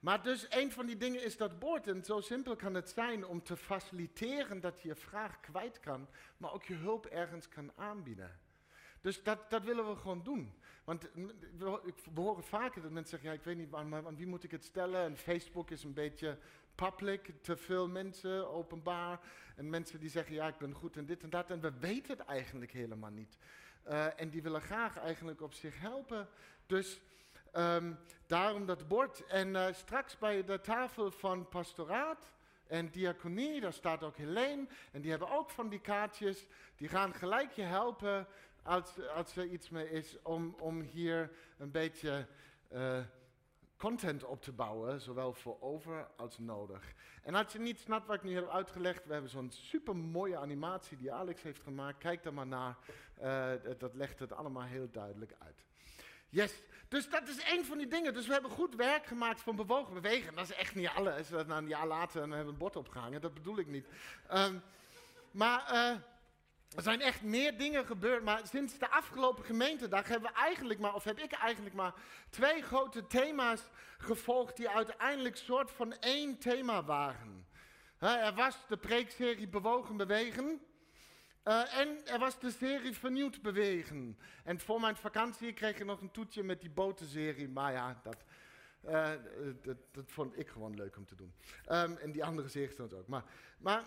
Maar 0.00 0.22
dus 0.22 0.46
een 0.48 0.72
van 0.72 0.86
die 0.86 0.96
dingen 0.96 1.24
is 1.24 1.36
dat 1.36 1.58
bord. 1.58 1.88
En 1.88 2.04
zo 2.04 2.20
simpel 2.20 2.56
kan 2.56 2.74
het 2.74 2.90
zijn 2.90 3.26
om 3.26 3.42
te 3.42 3.56
faciliteren 3.56 4.60
dat 4.60 4.82
je 4.82 4.88
je 4.88 4.94
vraag 4.94 5.40
kwijt 5.40 5.80
kan, 5.80 6.08
maar 6.36 6.52
ook 6.52 6.64
je 6.64 6.74
hulp 6.74 7.06
ergens 7.06 7.48
kan 7.48 7.72
aanbieden. 7.76 8.38
Dus 9.00 9.22
dat, 9.22 9.50
dat 9.50 9.62
willen 9.62 9.88
we 9.88 9.96
gewoon 9.96 10.22
doen. 10.22 10.54
Want 10.84 11.08
we, 11.12 11.92
we 12.14 12.20
horen 12.20 12.44
vaker 12.44 12.82
dat 12.82 12.90
mensen 12.90 13.10
zeggen, 13.10 13.28
ja, 13.28 13.34
ik 13.34 13.44
weet 13.44 13.56
niet 13.56 13.74
aan, 13.74 13.94
aan 13.94 14.16
wie 14.16 14.26
moet 14.26 14.44
ik 14.44 14.50
het 14.50 14.64
stellen. 14.64 15.00
En 15.00 15.16
Facebook 15.16 15.70
is 15.70 15.84
een 15.84 15.94
beetje 15.94 16.38
public, 16.74 17.32
te 17.42 17.56
veel 17.56 17.88
mensen, 17.88 18.50
openbaar. 18.50 19.20
En 19.56 19.70
mensen 19.70 20.00
die 20.00 20.10
zeggen, 20.10 20.34
ja, 20.34 20.48
ik 20.48 20.58
ben 20.58 20.74
goed 20.74 20.96
in 20.96 21.06
dit 21.06 21.22
en 21.22 21.30
dat. 21.30 21.50
En 21.50 21.60
we 21.60 21.72
weten 21.78 22.16
het 22.18 22.26
eigenlijk 22.26 22.72
helemaal 22.72 23.10
niet. 23.10 23.36
Uh, 23.88 24.20
en 24.20 24.30
die 24.30 24.42
willen 24.42 24.60
graag 24.60 24.98
eigenlijk 24.98 25.40
op 25.40 25.54
zich 25.54 25.80
helpen. 25.80 26.28
Dus 26.66 27.00
um, 27.56 27.98
daarom 28.26 28.66
dat 28.66 28.88
bord. 28.88 29.26
En 29.26 29.48
uh, 29.48 29.66
straks 29.72 30.18
bij 30.18 30.44
de 30.44 30.60
tafel 30.60 31.10
van 31.10 31.48
pastoraat 31.48 32.32
en 32.66 32.90
diaconie, 32.90 33.60
daar 33.60 33.72
staat 33.72 34.02
ook 34.02 34.16
Helene. 34.16 34.66
En 34.92 35.00
die 35.00 35.10
hebben 35.10 35.30
ook 35.30 35.50
van 35.50 35.68
die 35.68 35.80
kaartjes. 35.80 36.46
Die 36.76 36.88
gaan 36.88 37.14
gelijk 37.14 37.52
je 37.52 37.62
helpen 37.62 38.26
als, 38.62 39.08
als 39.08 39.36
er 39.36 39.46
iets 39.46 39.70
mee 39.70 39.90
is 39.90 40.22
om, 40.22 40.56
om 40.58 40.80
hier 40.80 41.30
een 41.58 41.70
beetje... 41.70 42.26
Uh, 42.72 42.98
content 43.82 44.24
op 44.24 44.42
te 44.42 44.52
bouwen, 44.52 45.00
zowel 45.00 45.32
voor 45.32 45.56
over 45.60 46.08
als 46.16 46.38
nodig. 46.38 46.92
En 47.22 47.34
als 47.34 47.52
je 47.52 47.58
niet 47.58 47.78
snapt 47.78 48.06
wat 48.06 48.16
ik 48.16 48.22
nu 48.22 48.34
heb 48.34 48.48
uitgelegd, 48.48 49.06
we 49.06 49.12
hebben 49.12 49.30
zo'n 49.30 49.50
super 49.50 49.96
mooie 49.96 50.36
animatie 50.36 50.96
die 50.96 51.12
Alex 51.12 51.42
heeft 51.42 51.62
gemaakt. 51.62 51.98
Kijk 51.98 52.24
er 52.24 52.34
maar 52.34 52.46
naar, 52.46 52.76
uh, 53.22 53.50
dat 53.78 53.94
legt 53.94 54.18
het 54.18 54.32
allemaal 54.32 54.62
heel 54.62 54.90
duidelijk 54.90 55.34
uit. 55.38 55.64
Yes, 56.28 56.62
dus 56.88 57.10
dat 57.10 57.28
is 57.28 57.52
een 57.52 57.64
van 57.64 57.78
die 57.78 57.86
dingen. 57.86 58.14
Dus 58.14 58.26
we 58.26 58.32
hebben 58.32 58.50
goed 58.50 58.74
werk 58.74 59.06
gemaakt 59.06 59.40
van 59.40 59.56
bewogen 59.56 59.94
bewegen. 59.94 60.34
Dat 60.34 60.48
is 60.48 60.56
echt 60.56 60.74
niet 60.74 60.88
alles. 60.88 61.28
Dat 61.28 61.48
een 61.48 61.68
jaar 61.68 61.86
later 61.86 62.22
en 62.22 62.28
we 62.28 62.34
hebben 62.34 62.52
een 62.52 62.58
bord 62.58 62.76
opgehangen, 62.76 63.20
dat 63.20 63.34
bedoel 63.34 63.58
ik 63.58 63.66
niet. 63.66 63.86
Um, 64.32 64.62
maar... 65.30 65.70
Uh, 65.72 66.10
er 66.76 66.82
zijn 66.82 67.00
echt 67.00 67.22
meer 67.22 67.58
dingen 67.58 67.86
gebeurd, 67.86 68.24
maar 68.24 68.40
sinds 68.50 68.78
de 68.78 68.90
afgelopen 68.90 69.44
gemeentedag 69.44 70.08
hebben 70.08 70.30
we 70.30 70.38
eigenlijk 70.38 70.80
maar, 70.80 70.94
of 70.94 71.04
heb 71.04 71.18
ik 71.18 71.32
eigenlijk 71.32 71.74
maar, 71.74 71.94
twee 72.30 72.62
grote 72.62 73.06
thema's 73.06 73.62
gevolgd 73.98 74.56
die 74.56 74.68
uiteindelijk 74.68 75.36
soort 75.36 75.70
van 75.70 75.92
één 75.92 76.38
thema 76.38 76.84
waren. 76.84 77.46
er 77.98 78.34
was 78.34 78.56
de 78.68 78.76
preekserie 78.76 79.48
Bewogen 79.48 79.96
Bewegen. 79.96 80.60
Uh, 81.44 81.78
en 81.78 82.06
er 82.06 82.18
was 82.18 82.38
de 82.38 82.50
serie 82.50 82.92
Vernieuwd 82.92 83.42
Bewegen. 83.42 84.18
En 84.44 84.60
voor 84.60 84.80
mijn 84.80 84.96
vakantie 84.96 85.52
kreeg 85.52 85.78
ik 85.78 85.84
nog 85.84 86.00
een 86.00 86.10
toetje 86.10 86.42
met 86.42 86.60
die 86.60 86.70
botenserie. 86.70 87.48
Maar 87.48 87.72
ja, 87.72 88.00
dat, 88.02 88.24
uh, 88.84 89.10
dat, 89.62 89.76
dat, 89.90 90.04
vond 90.06 90.38
ik 90.38 90.48
gewoon 90.48 90.74
leuk 90.74 90.96
om 90.96 91.06
te 91.06 91.14
doen. 91.14 91.34
Um, 91.70 91.96
en 91.96 92.12
die 92.12 92.24
andere 92.24 92.48
series 92.48 92.80
ook. 92.80 93.06
Maar, 93.06 93.24
maar 93.58 93.84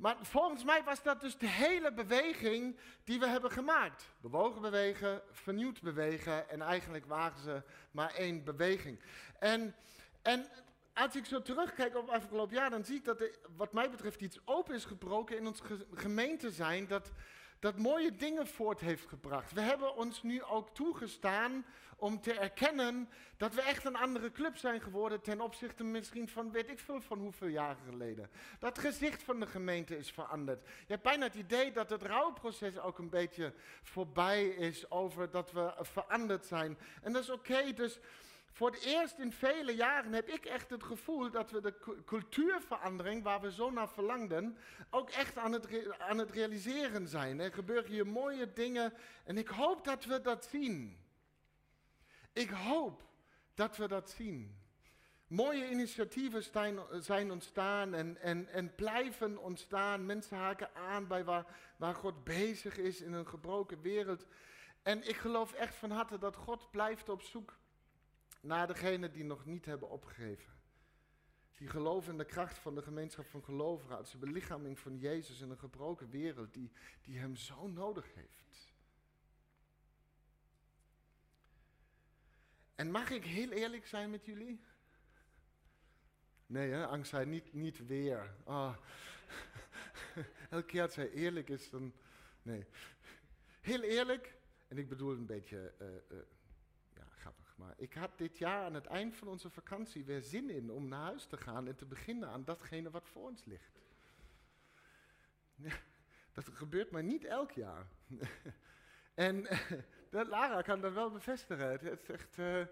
maar 0.00 0.16
volgens 0.20 0.64
mij 0.64 0.82
was 0.84 1.02
dat 1.02 1.20
dus 1.20 1.38
de 1.38 1.48
hele 1.48 1.92
beweging 1.92 2.76
die 3.04 3.18
we 3.18 3.26
hebben 3.26 3.50
gemaakt. 3.50 4.04
Bewogen 4.20 4.60
bewegen, 4.60 5.22
vernieuwd 5.30 5.80
bewegen 5.80 6.50
en 6.50 6.62
eigenlijk 6.62 7.06
waren 7.06 7.38
ze 7.38 7.62
maar 7.90 8.14
één 8.14 8.44
beweging. 8.44 9.00
En, 9.38 9.74
en 10.22 10.46
als 10.94 11.16
ik 11.16 11.24
zo 11.24 11.42
terugkijk 11.42 11.96
op 11.96 12.08
afgelopen 12.08 12.56
jaar, 12.56 12.70
dan 12.70 12.84
zie 12.84 12.96
ik 12.96 13.04
dat 13.04 13.20
er 13.20 13.38
wat 13.56 13.72
mij 13.72 13.90
betreft 13.90 14.20
iets 14.20 14.40
open 14.44 14.74
is 14.74 14.84
gebroken 14.84 15.36
in 15.36 15.46
ons 15.46 15.60
gemeente 15.94 16.50
zijn. 16.50 16.86
Dat, 16.86 17.12
dat 17.60 17.78
mooie 17.78 18.12
dingen 18.12 18.46
voort 18.46 18.80
heeft 18.80 19.06
gebracht. 19.06 19.52
We 19.52 19.60
hebben 19.60 19.96
ons 19.96 20.22
nu 20.22 20.42
ook 20.42 20.74
toegestaan 20.74 21.64
om 21.96 22.20
te 22.20 22.32
erkennen 22.32 23.08
dat 23.36 23.54
we 23.54 23.62
echt 23.62 23.84
een 23.84 23.96
andere 23.96 24.32
club 24.32 24.56
zijn 24.56 24.80
geworden 24.80 25.20
ten 25.20 25.40
opzichte 25.40 25.84
misschien 25.84 26.28
van 26.28 26.52
weet 26.52 26.70
ik 26.70 26.78
veel 26.78 27.00
van 27.00 27.18
hoeveel 27.18 27.48
jaren 27.48 27.84
geleden. 27.90 28.30
Dat 28.58 28.78
gezicht 28.78 29.22
van 29.22 29.40
de 29.40 29.46
gemeente 29.46 29.98
is 29.98 30.10
veranderd. 30.10 30.62
Je 30.64 30.92
hebt 30.92 31.02
bijna 31.02 31.24
het 31.24 31.34
idee 31.34 31.72
dat 31.72 31.90
het 31.90 32.02
rouwproces 32.02 32.78
ook 32.78 32.98
een 32.98 33.10
beetje 33.10 33.54
voorbij 33.82 34.48
is 34.48 34.90
over 34.90 35.30
dat 35.30 35.52
we 35.52 35.74
veranderd 35.80 36.46
zijn. 36.46 36.78
En 37.02 37.12
dat 37.12 37.22
is 37.22 37.30
oké, 37.30 37.72
dus 37.72 37.98
voor 38.52 38.70
het 38.70 38.84
eerst 38.84 39.18
in 39.18 39.32
vele 39.32 39.74
jaren 39.74 40.12
heb 40.12 40.28
ik 40.28 40.44
echt 40.44 40.70
het 40.70 40.82
gevoel 40.82 41.30
dat 41.30 41.50
we 41.50 41.60
de 41.60 42.02
cultuurverandering 42.04 43.22
waar 43.22 43.40
we 43.40 43.52
zo 43.52 43.70
naar 43.70 43.88
verlangden, 43.88 44.58
ook 44.90 45.10
echt 45.10 45.38
aan 45.38 45.52
het, 45.52 45.98
aan 45.98 46.18
het 46.18 46.30
realiseren 46.30 47.08
zijn. 47.08 47.40
Er 47.40 47.52
gebeuren 47.52 47.90
hier 47.90 48.06
mooie 48.06 48.52
dingen 48.52 48.92
en 49.24 49.38
ik 49.38 49.48
hoop 49.48 49.84
dat 49.84 50.04
we 50.04 50.20
dat 50.20 50.44
zien. 50.44 50.98
Ik 52.32 52.50
hoop 52.50 53.02
dat 53.54 53.76
we 53.76 53.88
dat 53.88 54.10
zien. 54.10 54.58
Mooie 55.26 55.70
initiatieven 55.70 56.42
zijn, 57.02 57.30
ontstaan 57.30 57.94
en, 57.94 58.16
en, 58.20 58.48
en 58.48 58.74
blijven 58.74 59.38
ontstaan. 59.38 60.06
Mensen 60.06 60.36
haken 60.36 60.74
aan 60.74 61.06
bij 61.06 61.24
waar, 61.24 61.46
waar 61.76 61.94
God 61.94 62.24
bezig 62.24 62.78
is 62.78 63.00
in 63.00 63.12
een 63.12 63.26
gebroken 63.26 63.80
wereld. 63.80 64.26
En 64.82 65.08
ik 65.08 65.16
geloof 65.16 65.52
echt 65.52 65.74
van 65.74 65.90
harte 65.90 66.18
dat 66.18 66.36
God 66.36 66.70
blijft 66.70 67.08
op 67.08 67.22
zoek 67.22 67.58
naar 68.40 68.66
degenen 68.66 69.12
die 69.12 69.24
nog 69.24 69.44
niet 69.44 69.64
hebben 69.64 69.88
opgegeven. 69.90 70.52
Die 71.56 71.68
geloven 71.68 72.12
in 72.12 72.18
de 72.18 72.24
kracht 72.24 72.58
van 72.58 72.74
de 72.74 72.82
gemeenschap 72.82 73.26
van 73.26 73.44
gelovigen 73.44 73.96
als 73.96 74.10
de 74.10 74.18
belichaming 74.18 74.78
van 74.78 74.98
Jezus 74.98 75.40
in 75.40 75.50
een 75.50 75.58
gebroken 75.58 76.10
wereld 76.10 76.54
die, 76.54 76.72
die 77.02 77.18
hem 77.18 77.36
zo 77.36 77.68
nodig 77.68 78.14
heeft. 78.14 78.74
En 82.74 82.90
mag 82.90 83.10
ik 83.10 83.24
heel 83.24 83.50
eerlijk 83.50 83.86
zijn 83.86 84.10
met 84.10 84.24
jullie? 84.24 84.60
Nee, 86.46 86.70
hè? 86.70 86.86
angst 86.86 87.10
zei 87.10 87.26
niet, 87.26 87.52
niet 87.52 87.86
weer. 87.86 88.34
Ah. 88.44 88.76
Elke 90.50 90.66
keer 90.66 90.82
als 90.82 90.94
hij 90.94 91.10
eerlijk 91.10 91.48
is, 91.48 91.70
dan. 91.70 91.92
Nee. 92.42 92.66
Heel 93.60 93.82
eerlijk, 93.82 94.34
en 94.68 94.78
ik 94.78 94.88
bedoel 94.88 95.12
een 95.12 95.26
beetje. 95.26 95.72
Ja, 95.78 95.86
grappig. 96.08 96.39
Maar 97.60 97.74
ik 97.76 97.94
had 97.94 98.18
dit 98.18 98.38
jaar 98.38 98.64
aan 98.64 98.74
het 98.74 98.86
eind 98.86 99.16
van 99.16 99.28
onze 99.28 99.50
vakantie 99.50 100.04
weer 100.04 100.22
zin 100.22 100.50
in 100.50 100.70
om 100.70 100.88
naar 100.88 101.00
huis 101.00 101.26
te 101.26 101.36
gaan 101.36 101.66
en 101.66 101.76
te 101.76 101.84
beginnen 101.84 102.28
aan 102.28 102.44
datgene 102.44 102.90
wat 102.90 103.08
voor 103.08 103.22
ons 103.22 103.44
ligt. 103.44 103.80
dat 106.32 106.48
gebeurt 106.52 106.90
maar 106.90 107.02
niet 107.04 107.24
elk 107.24 107.50
jaar. 107.50 107.86
en 109.14 109.46
Lara 110.10 110.62
kan 110.62 110.80
dat 110.80 110.92
wel 110.92 111.10
bevestigen. 111.10 111.70
Het 111.70 111.82
is 111.82 112.08
echt. 112.08 112.38
Uh, 112.38 112.64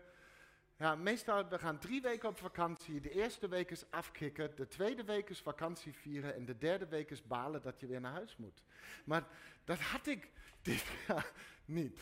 ja, 0.77 0.95
meestal, 0.95 1.49
we 1.49 1.59
gaan 1.59 1.79
drie 1.79 2.03
weken 2.03 2.29
op 2.29 2.39
vakantie. 2.39 3.01
De 3.01 3.11
eerste 3.11 3.49
week 3.49 3.71
is 3.71 3.91
afkicken, 3.91 4.57
de 4.57 4.69
tweede 4.69 5.05
week 5.05 5.31
is 5.31 5.41
vakantie 5.41 5.93
vieren 5.93 6.35
en 6.35 6.45
de 6.45 6.59
derde 6.59 6.87
week 6.87 7.11
is 7.11 7.27
balen 7.27 7.63
dat 7.63 7.81
je 7.81 7.87
weer 7.87 8.01
naar 8.01 8.13
huis 8.13 8.37
moet. 8.37 8.63
Maar 9.05 9.25
dat 9.65 9.79
had 9.79 10.07
ik 10.07 10.31
dit 10.63 10.85
jaar 11.07 11.33
niet. 11.65 12.01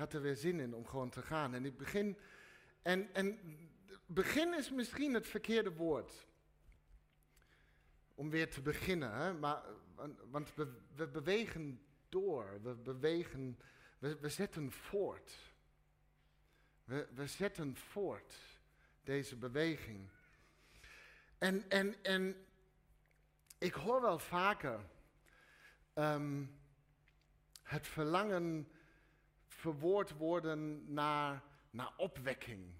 Had 0.00 0.12
er 0.12 0.20
weer 0.20 0.36
zin 0.36 0.60
in 0.60 0.74
om 0.74 0.86
gewoon 0.86 1.10
te 1.10 1.22
gaan. 1.22 1.54
En 1.54 1.64
ik 1.64 1.76
begin, 1.76 2.18
en, 2.82 3.14
en 3.14 3.38
begin 4.06 4.54
is 4.54 4.70
misschien 4.70 5.14
het 5.14 5.26
verkeerde 5.26 5.72
woord. 5.72 6.26
Om 8.14 8.30
weer 8.30 8.50
te 8.50 8.60
beginnen, 8.60 9.12
hè? 9.12 9.32
Maar, 9.32 9.62
want 10.30 10.54
we, 10.54 10.72
we 10.94 11.08
bewegen 11.08 11.80
door, 12.08 12.60
we 12.62 12.74
bewegen, 12.74 13.58
we, 13.98 14.16
we 14.16 14.28
zetten 14.28 14.72
voort. 14.72 15.32
We, 16.84 17.08
we 17.14 17.26
zetten 17.26 17.76
voort 17.76 18.34
deze 19.02 19.36
beweging. 19.36 20.08
En, 21.38 21.70
en, 21.70 22.02
en 22.02 22.46
ik 23.58 23.72
hoor 23.72 24.00
wel 24.00 24.18
vaker 24.18 24.80
ehm, 25.92 26.44
het 27.62 27.86
verlangen 27.86 28.68
verwoord 29.54 30.16
worden 30.16 30.92
naar, 30.92 31.42
naar 31.70 31.92
opwekking. 31.96 32.74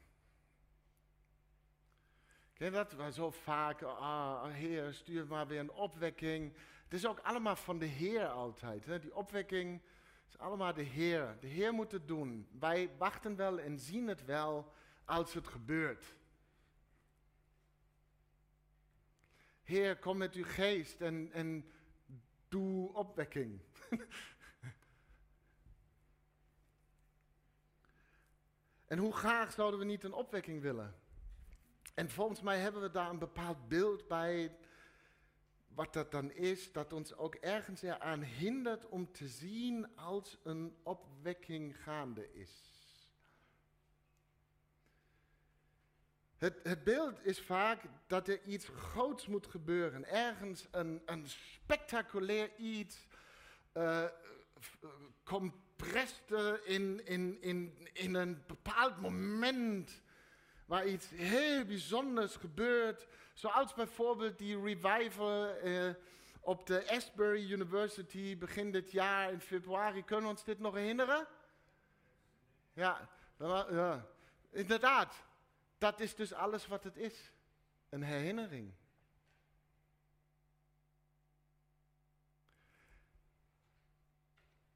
Ken 2.52 2.72
dat? 2.72 2.92
We 2.92 3.12
zo 3.12 3.30
vaak, 3.30 3.82
ah, 3.82 4.44
Heer, 4.52 4.92
stuur 4.92 5.26
maar 5.26 5.46
weer 5.46 5.60
een 5.60 5.72
opwekking. 5.72 6.52
Het 6.84 6.94
is 6.94 7.06
ook 7.06 7.18
allemaal 7.18 7.56
van 7.56 7.78
de 7.78 7.86
Heer 7.86 8.26
altijd. 8.26 8.86
Hè? 8.86 8.98
Die 8.98 9.14
opwekking 9.14 9.82
is 10.28 10.38
allemaal 10.38 10.74
de 10.74 10.82
Heer. 10.82 11.36
De 11.40 11.46
Heer 11.46 11.72
moet 11.72 11.92
het 11.92 12.08
doen. 12.08 12.48
Wij 12.58 12.90
wachten 12.98 13.36
wel 13.36 13.60
en 13.60 13.78
zien 13.78 14.08
het 14.08 14.24
wel 14.24 14.72
als 15.04 15.34
het 15.34 15.48
gebeurt. 15.48 16.16
Heer, 19.62 19.96
kom 19.96 20.16
met 20.16 20.34
uw 20.34 20.44
geest 20.44 21.00
en, 21.00 21.32
en 21.32 21.70
doe 22.48 22.92
opwekking. 22.92 23.60
en 28.90 28.98
hoe 28.98 29.12
graag 29.12 29.52
zouden 29.52 29.80
we 29.80 29.86
niet 29.86 30.04
een 30.04 30.12
opwekking 30.12 30.62
willen? 30.62 30.94
En 31.94 32.10
volgens 32.10 32.40
mij 32.40 32.58
hebben 32.58 32.82
we 32.82 32.90
daar 32.90 33.10
een 33.10 33.18
bepaald 33.18 33.68
beeld 33.68 34.08
bij 34.08 34.56
wat 35.74 35.92
dat 35.92 36.10
dan 36.10 36.32
is, 36.32 36.72
dat 36.72 36.92
ons 36.92 37.16
ook 37.16 37.34
ergens 37.34 37.82
eraan 37.82 38.22
hindert 38.22 38.88
om 38.88 39.12
te 39.12 39.28
zien 39.28 39.96
als 39.96 40.38
een 40.42 40.76
opwekking 40.82 41.82
gaande 41.82 42.32
is. 42.32 42.50
Het, 46.36 46.60
het, 46.62 46.84
beeld 46.84 47.24
is 47.24 47.40
vaak 47.40 47.82
dat 48.06 48.28
er 48.28 48.42
iets 48.42 48.68
groots 48.68 49.26
moet 49.26 49.46
gebeuren. 49.46 50.04
Ergens 50.06 50.66
een, 50.70 51.02
een 51.04 51.28
spectaculair 51.28 52.56
iets. 52.56 53.06
Uh, 53.74 54.04
in, 56.64 57.06
in, 57.06 57.38
in, 57.40 57.88
in 57.92 58.14
een 58.14 58.42
bepaald 58.46 59.00
moment. 59.00 60.02
Waar 60.66 60.86
iets 60.86 61.08
heel 61.08 61.64
bijzonders 61.64 62.36
gebeurt. 62.36 63.06
Zoals 63.34 63.74
bijvoorbeeld 63.74 64.38
die 64.38 64.62
revival 64.62 65.64
uh, 65.64 65.94
op 66.40 66.66
de 66.66 66.90
Asbury 66.90 67.52
University 67.52 68.38
begin 68.38 68.70
dit 68.72 68.92
jaar 68.92 69.32
in 69.32 69.40
februari. 69.40 70.04
Kunnen 70.04 70.24
we 70.24 70.30
ons 70.30 70.44
dit 70.44 70.58
nog 70.58 70.74
herinneren? 70.74 71.26
Ja, 72.72 73.08
ja, 73.38 74.06
inderdaad. 74.50 75.14
Dat 75.78 76.00
is 76.00 76.14
dus 76.14 76.32
alles 76.32 76.66
wat 76.66 76.84
het 76.84 76.96
is. 76.96 77.32
Een 77.88 78.02
herinnering. 78.02 78.72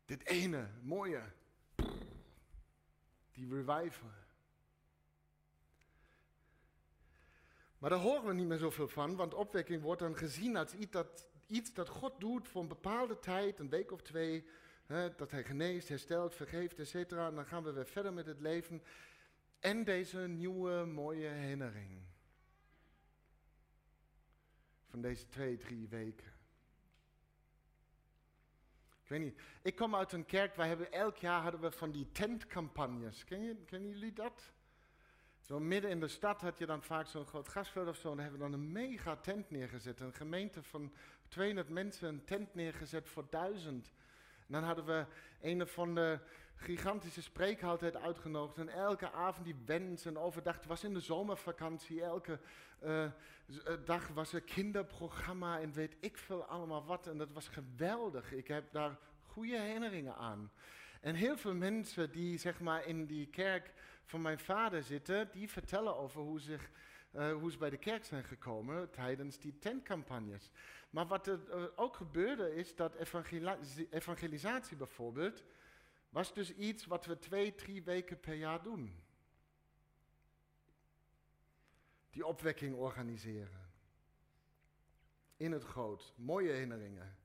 Dit 0.04 0.26
ene 0.26 0.68
mooie. 0.82 1.22
Die 3.32 3.48
revival. 3.48 4.10
Maar 7.78 7.90
daar 7.90 8.02
horen 8.02 8.24
we 8.24 8.34
niet 8.34 8.46
meer 8.46 8.58
zoveel 8.58 8.88
van, 8.88 9.16
want 9.16 9.34
opwekking 9.34 9.82
wordt 9.82 10.00
dan 10.00 10.16
gezien 10.16 10.56
als 10.56 10.74
iets 10.74 10.90
dat, 10.90 11.28
iets 11.46 11.72
dat 11.72 11.88
God 11.88 12.20
doet 12.20 12.48
voor 12.48 12.62
een 12.62 12.68
bepaalde 12.68 13.18
tijd, 13.18 13.58
een 13.58 13.68
week 13.68 13.92
of 13.92 14.02
twee. 14.02 14.46
Hè, 14.86 15.14
dat 15.14 15.30
hij 15.30 15.44
geneest, 15.44 15.88
herstelt, 15.88 16.34
vergeeft, 16.34 16.78
etc. 16.78 16.94
En 16.94 17.34
dan 17.34 17.46
gaan 17.46 17.62
we 17.62 17.72
weer 17.72 17.86
verder 17.86 18.12
met 18.12 18.26
het 18.26 18.40
leven. 18.40 18.82
En 19.60 19.84
deze 19.84 20.18
nieuwe 20.18 20.84
mooie 20.84 21.28
herinnering. 21.28 22.02
Van 24.84 25.00
deze 25.00 25.28
twee, 25.28 25.56
drie 25.56 25.88
weken. 25.88 26.33
Ik 29.04 29.10
weet 29.10 29.20
niet. 29.20 29.40
Ik 29.62 29.76
kom 29.76 29.94
uit 29.94 30.12
een 30.12 30.26
kerk, 30.26 30.54
wij 30.56 30.68
hebben 30.68 30.92
elk 30.92 31.16
jaar 31.16 31.42
hadden 31.42 31.60
we 31.60 31.70
van 31.70 31.90
die 31.90 32.12
tentcampagnes. 32.12 33.24
Ken 33.24 33.64
kennen 33.64 33.90
jullie 33.90 34.12
dat? 34.12 34.52
Zo 35.40 35.60
midden 35.60 35.90
in 35.90 36.00
de 36.00 36.08
stad 36.08 36.40
had 36.40 36.58
je 36.58 36.66
dan 36.66 36.82
vaak 36.82 37.06
zo'n 37.06 37.26
groot 37.26 37.48
gasveld 37.48 37.88
of 37.88 37.96
zo. 37.96 38.12
En 38.12 38.18
hebben 38.18 38.40
we 38.40 38.50
dan 38.50 38.52
een 38.52 38.72
mega 38.72 39.16
tent 39.16 39.50
neergezet. 39.50 40.00
Een 40.00 40.14
gemeente 40.14 40.62
van 40.62 40.92
200 41.28 41.68
mensen 41.68 42.08
een 42.08 42.24
tent 42.24 42.54
neergezet 42.54 43.08
voor 43.08 43.26
duizend. 43.30 43.92
En 44.46 44.52
dan 44.52 44.62
hadden 44.62 44.84
we 44.84 45.06
een 45.40 45.68
van 45.68 45.94
de 45.94 46.18
gigantische 46.54 47.22
spreekhoudheid 47.22 47.96
uitgenodigd. 47.96 48.58
En 48.58 48.68
elke 48.68 49.10
avond 49.10 49.44
die 49.44 49.56
wens 49.66 50.04
en 50.04 50.18
overdag. 50.18 50.64
Was 50.66 50.84
in 50.84 50.94
de 50.94 51.00
zomervakantie. 51.00 52.02
Elke 52.02 52.38
uh, 52.84 53.10
dag 53.84 54.08
was 54.08 54.32
er 54.32 54.40
kinderprogramma 54.40 55.60
en 55.60 55.72
weet 55.72 55.96
ik 56.00 56.16
veel 56.16 56.44
allemaal 56.44 56.84
wat. 56.84 57.06
En 57.06 57.18
dat 57.18 57.32
was 57.32 57.48
geweldig. 57.48 58.32
Ik 58.32 58.48
heb 58.48 58.72
daar 58.72 58.98
goede 59.22 59.58
herinneringen 59.58 60.16
aan. 60.16 60.50
En 61.00 61.14
heel 61.14 61.36
veel 61.36 61.54
mensen 61.54 62.12
die 62.12 62.38
zeg 62.38 62.60
maar 62.60 62.86
in 62.86 63.06
die 63.06 63.26
kerk 63.26 63.72
van 64.04 64.22
mijn 64.22 64.38
vader 64.38 64.82
zitten, 64.82 65.28
die 65.32 65.50
vertellen 65.50 65.96
over 65.96 66.20
hoe, 66.20 66.40
zich, 66.40 66.70
uh, 67.12 67.32
hoe 67.32 67.50
ze 67.50 67.58
bij 67.58 67.70
de 67.70 67.76
kerk 67.76 68.04
zijn 68.04 68.24
gekomen 68.24 68.90
tijdens 68.90 69.38
die 69.38 69.58
tentcampagnes. 69.58 70.50
Maar 70.90 71.06
wat 71.06 71.26
er 71.26 71.70
ook 71.76 71.96
gebeurde 71.96 72.54
is 72.54 72.74
dat 72.74 72.94
evangelisatie 73.90 74.76
bijvoorbeeld, 74.76 75.44
was 76.14 76.34
dus 76.34 76.54
iets 76.54 76.86
wat 76.86 77.06
we 77.06 77.18
twee, 77.18 77.54
drie 77.54 77.82
weken 77.82 78.20
per 78.20 78.34
jaar 78.34 78.62
doen. 78.62 79.02
Die 82.10 82.26
opwekking 82.26 82.76
organiseren. 82.76 83.72
In 85.36 85.52
het 85.52 85.64
groot. 85.64 86.12
Mooie 86.16 86.50
herinneringen. 86.50 87.16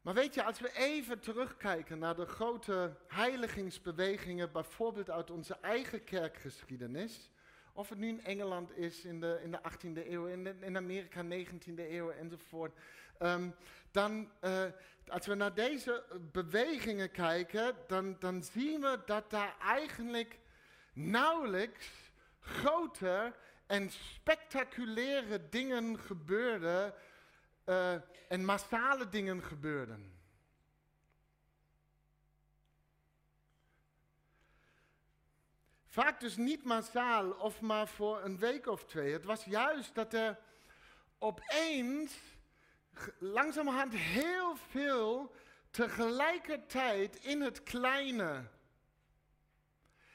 Maar 0.00 0.14
weet 0.14 0.34
je, 0.34 0.44
als 0.44 0.60
we 0.60 0.72
even 0.72 1.20
terugkijken 1.20 1.98
naar 1.98 2.16
de 2.16 2.26
grote 2.26 2.96
heiligingsbewegingen, 3.06 4.52
bijvoorbeeld 4.52 5.10
uit 5.10 5.30
onze 5.30 5.58
eigen 5.60 6.04
kerkgeschiedenis, 6.04 7.30
of 7.72 7.88
het 7.88 7.98
nu 7.98 8.08
in 8.08 8.24
Engeland 8.24 8.76
is 8.76 9.04
in 9.04 9.20
de, 9.20 9.40
in 9.42 9.50
de 9.50 9.58
18e 9.58 10.10
eeuw, 10.10 10.26
in, 10.26 10.62
in 10.62 10.76
Amerika 10.76 11.24
19e 11.24 11.78
eeuw 11.78 12.10
enzovoort, 12.10 12.78
um, 13.18 13.54
dan, 13.90 14.30
uh, 14.40 14.64
als 15.06 15.26
we 15.26 15.34
naar 15.34 15.54
deze 15.54 16.04
bewegingen 16.32 17.10
kijken, 17.10 17.74
dan, 17.86 18.16
dan 18.18 18.44
zien 18.44 18.80
we 18.80 19.00
dat 19.06 19.30
daar 19.30 19.56
eigenlijk 19.60 20.38
nauwelijks 20.92 21.90
grote 22.40 23.34
en 23.66 23.90
spectaculaire 23.90 25.48
dingen 25.48 25.98
gebeurden 25.98 26.94
uh, 27.66 27.92
en 28.28 28.44
massale 28.44 29.08
dingen 29.08 29.42
gebeurden. 29.42 30.14
Vaak 35.86 36.20
dus 36.20 36.36
niet 36.36 36.64
massaal 36.64 37.30
of 37.30 37.60
maar 37.60 37.88
voor 37.88 38.24
een 38.24 38.38
week 38.38 38.66
of 38.66 38.84
twee. 38.84 39.12
Het 39.12 39.24
was 39.24 39.44
juist 39.44 39.94
dat 39.94 40.14
er 40.14 40.38
opeens 41.18 42.18
langzamerhand 43.18 43.94
heel 43.94 44.56
veel 44.56 45.34
tegelijkertijd 45.70 47.16
in 47.16 47.40
het 47.40 47.62
kleine, 47.62 48.44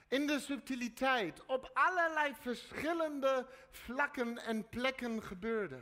in 0.08 0.28
de 0.28 0.40
subtiliteit, 0.40 1.46
op 1.46 1.72
allerlei 1.74 2.34
verschillende 2.40 3.48
vlakken 3.70 4.38
en 4.38 4.70
plekken 4.70 5.24
gebeurde. 5.24 5.80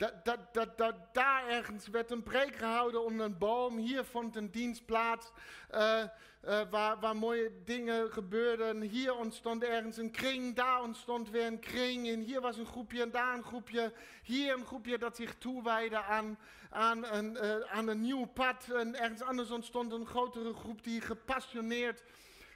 Dat, 0.00 0.94
daar 1.12 1.48
ergens 1.48 1.88
werd 1.88 2.10
een 2.10 2.22
preek 2.22 2.56
gehouden 2.56 3.04
onder 3.04 3.26
een 3.26 3.38
boom. 3.38 3.76
Hier 3.76 4.04
vond 4.04 4.36
een 4.36 4.50
dienst 4.50 4.84
plaats 4.84 5.30
uh, 5.74 6.02
uh, 6.44 6.60
waar, 6.70 7.00
waar 7.00 7.16
mooie 7.16 7.50
dingen 7.64 8.12
gebeurden. 8.12 8.80
Hier 8.80 9.14
ontstond 9.14 9.64
ergens 9.64 9.96
een 9.96 10.10
kring, 10.10 10.56
daar 10.56 10.82
ontstond 10.82 11.30
weer 11.30 11.46
een 11.46 11.58
kring. 11.58 12.08
En 12.08 12.20
hier 12.20 12.40
was 12.40 12.56
een 12.56 12.66
groepje 12.66 13.02
en 13.02 13.10
daar 13.10 13.34
een 13.34 13.42
groepje. 13.42 13.92
Hier 14.22 14.52
een 14.52 14.66
groepje 14.66 14.98
dat 14.98 15.16
zich 15.16 15.34
toewijde 15.38 16.02
aan, 16.02 16.38
aan, 16.70 17.04
een, 17.04 17.32
uh, 17.32 17.60
aan 17.60 17.88
een 17.88 18.00
nieuw 18.00 18.24
pad. 18.24 18.68
En 18.68 19.00
ergens 19.00 19.22
anders 19.22 19.50
ontstond 19.50 19.92
een 19.92 20.06
grotere 20.06 20.54
groep 20.54 20.84
die 20.84 21.00
gepassioneerd 21.00 22.02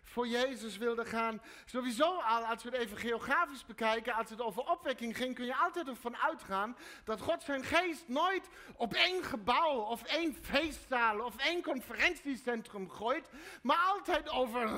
voor 0.04 0.26
Jezus 0.28 0.76
wilde 0.76 1.04
gaan. 1.04 1.42
Sowieso 1.64 2.04
al, 2.04 2.44
als 2.44 2.62
we 2.62 2.70
het 2.70 2.78
even 2.78 2.96
geografisch 2.96 3.64
bekijken, 3.64 4.14
als 4.14 4.30
het 4.30 4.40
over 4.40 4.62
opwekking 4.62 5.16
ging, 5.16 5.34
kun 5.34 5.44
je 5.44 5.56
altijd 5.56 5.88
ervan 5.88 6.16
uitgaan 6.16 6.76
dat 7.04 7.20
God 7.20 7.42
zijn 7.42 7.64
geest 7.64 8.08
nooit 8.08 8.48
op 8.76 8.94
één 8.94 9.24
gebouw 9.24 9.80
of 9.80 10.02
één 10.02 10.34
feestzaal 10.34 11.20
of 11.20 11.36
één 11.36 11.62
conferentiecentrum 11.62 12.90
gooit, 12.90 13.30
maar 13.62 13.78
altijd 13.78 14.28
over 14.28 14.68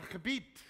gebied. 0.00 0.64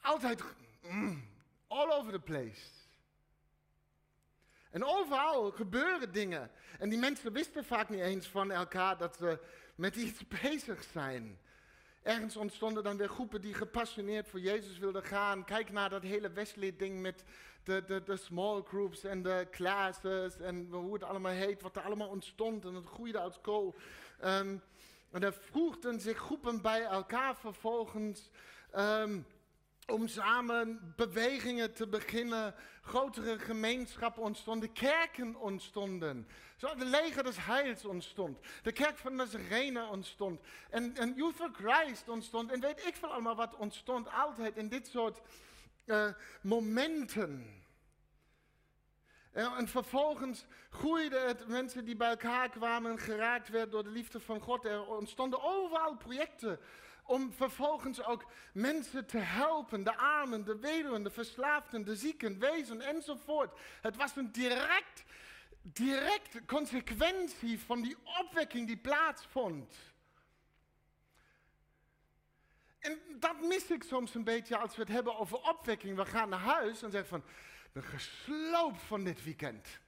Altijd 0.00 0.44
mm, 0.82 1.28
all 1.68 1.90
over 1.90 2.12
the 2.12 2.20
place. 2.20 2.79
En 4.70 4.84
overal 4.84 5.50
gebeuren 5.50 6.12
dingen. 6.12 6.50
En 6.78 6.88
die 6.88 6.98
mensen 6.98 7.32
wisten 7.32 7.64
vaak 7.64 7.88
niet 7.88 8.00
eens 8.00 8.26
van 8.26 8.50
elkaar 8.50 8.96
dat 8.96 9.16
ze 9.16 9.38
met 9.74 9.96
iets 9.96 10.26
bezig 10.42 10.82
zijn. 10.92 11.38
Ergens 12.02 12.36
ontstonden 12.36 12.82
dan 12.82 12.96
weer 12.96 13.08
groepen 13.08 13.40
die 13.40 13.54
gepassioneerd 13.54 14.28
voor 14.28 14.40
Jezus 14.40 14.78
wilden 14.78 15.02
gaan. 15.02 15.44
Kijk 15.44 15.72
naar 15.72 15.90
dat 15.90 16.02
hele 16.02 16.30
Wesley-ding 16.30 17.00
met 17.00 17.24
de, 17.64 17.84
de, 17.86 18.02
de 18.02 18.16
small 18.16 18.62
groups 18.62 19.04
en 19.04 19.22
de 19.22 19.46
classes 19.50 20.38
en 20.38 20.68
hoe 20.70 20.92
het 20.92 21.02
allemaal 21.02 21.32
heet, 21.32 21.62
wat 21.62 21.76
er 21.76 21.82
allemaal 21.82 22.08
ontstond 22.08 22.64
en 22.64 22.74
het 22.74 22.86
groeide 22.86 23.18
als 23.18 23.40
kool. 23.40 23.74
Um, 24.24 24.62
en 25.10 25.22
er 25.22 25.32
voegden 25.32 26.00
zich 26.00 26.18
groepen 26.18 26.62
bij 26.62 26.82
elkaar 26.82 27.36
vervolgens. 27.36 28.30
Um, 28.76 29.26
om 29.90 30.08
samen 30.08 30.92
bewegingen 30.96 31.74
te 31.74 31.86
beginnen. 31.86 32.54
Grotere 32.82 33.38
gemeenschappen 33.38 34.22
ontstonden, 34.22 34.72
kerken 34.72 35.36
ontstonden. 35.36 36.28
Zo 36.56 36.74
de 36.74 36.84
leger 36.84 37.22
des 37.22 37.44
heils 37.44 37.84
ontstond. 37.84 38.38
De 38.62 38.72
kerk 38.72 38.98
van 38.98 39.14
Nazarene 39.14 39.86
ontstond. 39.86 40.40
En, 40.70 40.96
en 40.96 41.14
Youth 41.14 41.34
for 41.34 41.50
Christ 41.52 42.08
ontstond. 42.08 42.50
En 42.50 42.60
weet 42.60 42.86
ik 42.86 42.96
veel 42.96 43.12
allemaal 43.12 43.36
wat 43.36 43.56
ontstond 43.56 44.10
altijd 44.12 44.56
in 44.56 44.68
dit 44.68 44.86
soort 44.86 45.20
uh, 45.86 46.06
momenten. 46.42 47.58
En 49.32 49.68
vervolgens 49.68 50.46
groeide 50.70 51.18
het, 51.18 51.48
mensen 51.48 51.84
die 51.84 51.96
bij 51.96 52.08
elkaar 52.08 52.48
kwamen, 52.48 52.98
geraakt 52.98 53.48
werden 53.48 53.70
door 53.70 53.84
de 53.84 53.90
liefde 53.90 54.20
van 54.20 54.40
God. 54.40 54.64
Er 54.64 54.86
ontstonden 54.86 55.42
overal 55.42 55.96
projecten 55.96 56.60
om 57.10 57.32
vervolgens 57.32 58.04
ook 58.04 58.24
mensen 58.52 59.06
te 59.06 59.18
helpen, 59.18 59.84
de 59.84 59.96
armen, 59.96 60.44
de 60.44 60.58
weduwen, 60.58 61.02
de 61.02 61.10
verslaafden, 61.10 61.84
de 61.84 61.96
zieken, 61.96 62.38
wezen 62.38 62.80
enzovoort. 62.80 63.58
Het 63.80 63.96
was 63.96 64.16
een 64.16 64.32
direct, 64.32 65.04
direct 65.62 66.44
consequentie 66.46 67.60
van 67.60 67.82
die 67.82 67.96
opwekking 68.20 68.66
die 68.66 68.76
plaatsvond. 68.76 69.74
En 72.78 73.00
dat 73.18 73.40
mis 73.40 73.70
ik 73.70 73.82
soms 73.82 74.14
een 74.14 74.24
beetje 74.24 74.56
als 74.56 74.76
we 74.76 74.82
het 74.82 74.90
hebben 74.90 75.18
over 75.18 75.38
opwekking. 75.38 75.96
We 75.96 76.06
gaan 76.06 76.28
naar 76.28 76.38
huis 76.38 76.82
en 76.82 76.90
zeggen 76.90 77.08
van, 77.08 77.22
ik 77.64 77.72
ben 77.72 77.82
gesloopt 77.82 78.82
van 78.82 79.04
dit 79.04 79.24
weekend. 79.24 79.80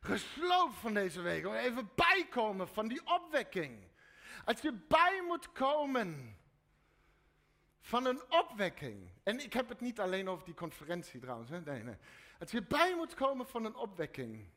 Gesloopt 0.00 0.76
van 0.76 0.94
deze 0.94 1.20
week. 1.20 1.44
Even 1.44 1.90
bijkomen 1.94 2.68
van 2.68 2.88
die 2.88 3.00
opwekking. 3.04 3.94
Als 4.46 4.60
je 4.60 4.72
bij 4.72 5.22
moet 5.26 5.52
komen 5.52 6.38
van 7.80 8.06
een 8.06 8.22
opwekking. 8.32 9.10
En 9.22 9.40
ik 9.40 9.52
heb 9.52 9.68
het 9.68 9.80
niet 9.80 10.00
alleen 10.00 10.28
over 10.28 10.44
die 10.44 10.54
conferentie 10.54 11.20
trouwens. 11.20 11.50
Nee, 11.50 11.82
nee. 11.82 11.96
Als 12.40 12.50
je 12.50 12.62
bij 12.62 12.94
moet 12.94 13.14
komen 13.14 13.48
van 13.48 13.64
een 13.64 13.74
opwekking. 13.74 14.48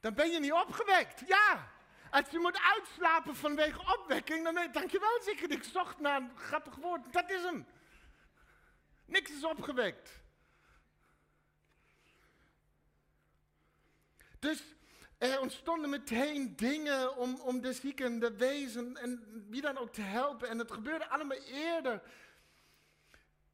Dan 0.00 0.14
ben 0.14 0.30
je 0.30 0.40
niet 0.40 0.52
opgewekt. 0.52 1.22
Ja. 1.26 1.72
Als 2.10 2.30
je 2.30 2.38
moet 2.38 2.60
uitslapen 2.60 3.36
vanwege 3.36 3.98
opwekking, 3.98 4.44
dan 4.44 4.54
denk 4.54 4.90
je 4.90 4.98
wel 4.98 5.22
zeker, 5.22 5.50
ik 5.50 5.62
zocht 5.62 5.98
naar 6.00 6.20
een 6.20 6.36
grappig 6.36 6.76
woord. 6.76 7.12
Dat 7.12 7.30
is 7.30 7.42
hem. 7.42 7.66
Niks 9.04 9.30
is 9.30 9.44
opgewekt. 9.44 10.22
Dus 14.38 14.73
er 15.30 15.40
ontstonden 15.40 15.90
meteen 15.90 16.56
dingen 16.56 17.16
om, 17.16 17.40
om 17.40 17.60
de 17.60 17.72
zieken, 17.72 18.18
de 18.18 18.36
wezen 18.36 18.96
en 18.96 19.44
wie 19.48 19.60
dan 19.60 19.78
ook 19.78 19.92
te 19.92 20.00
helpen. 20.00 20.48
En 20.48 20.58
het 20.58 20.70
gebeurde 20.70 21.08
allemaal 21.08 21.38
eerder. 21.38 22.02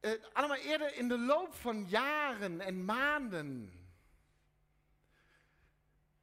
Eh, 0.00 0.12
allemaal 0.32 0.56
eerder 0.56 0.94
in 0.94 1.08
de 1.08 1.18
loop 1.18 1.54
van 1.54 1.86
jaren 1.88 2.60
en 2.60 2.84
maanden. 2.84 3.72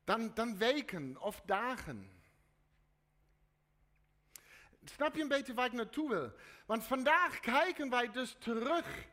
Dan, 0.03 0.31
dan 0.33 0.57
weken 0.57 1.21
of 1.21 1.41
dagen. 1.45 2.11
Snap 4.83 5.15
je 5.15 5.21
een 5.21 5.27
beetje 5.27 5.53
waar 5.53 5.65
ik 5.65 5.73
naartoe 5.73 6.09
wil? 6.09 6.31
Want 6.65 6.83
vandaag 6.83 7.39
kijken 7.39 7.89
wij 7.89 8.11
dus 8.11 8.35
terug 8.39 9.07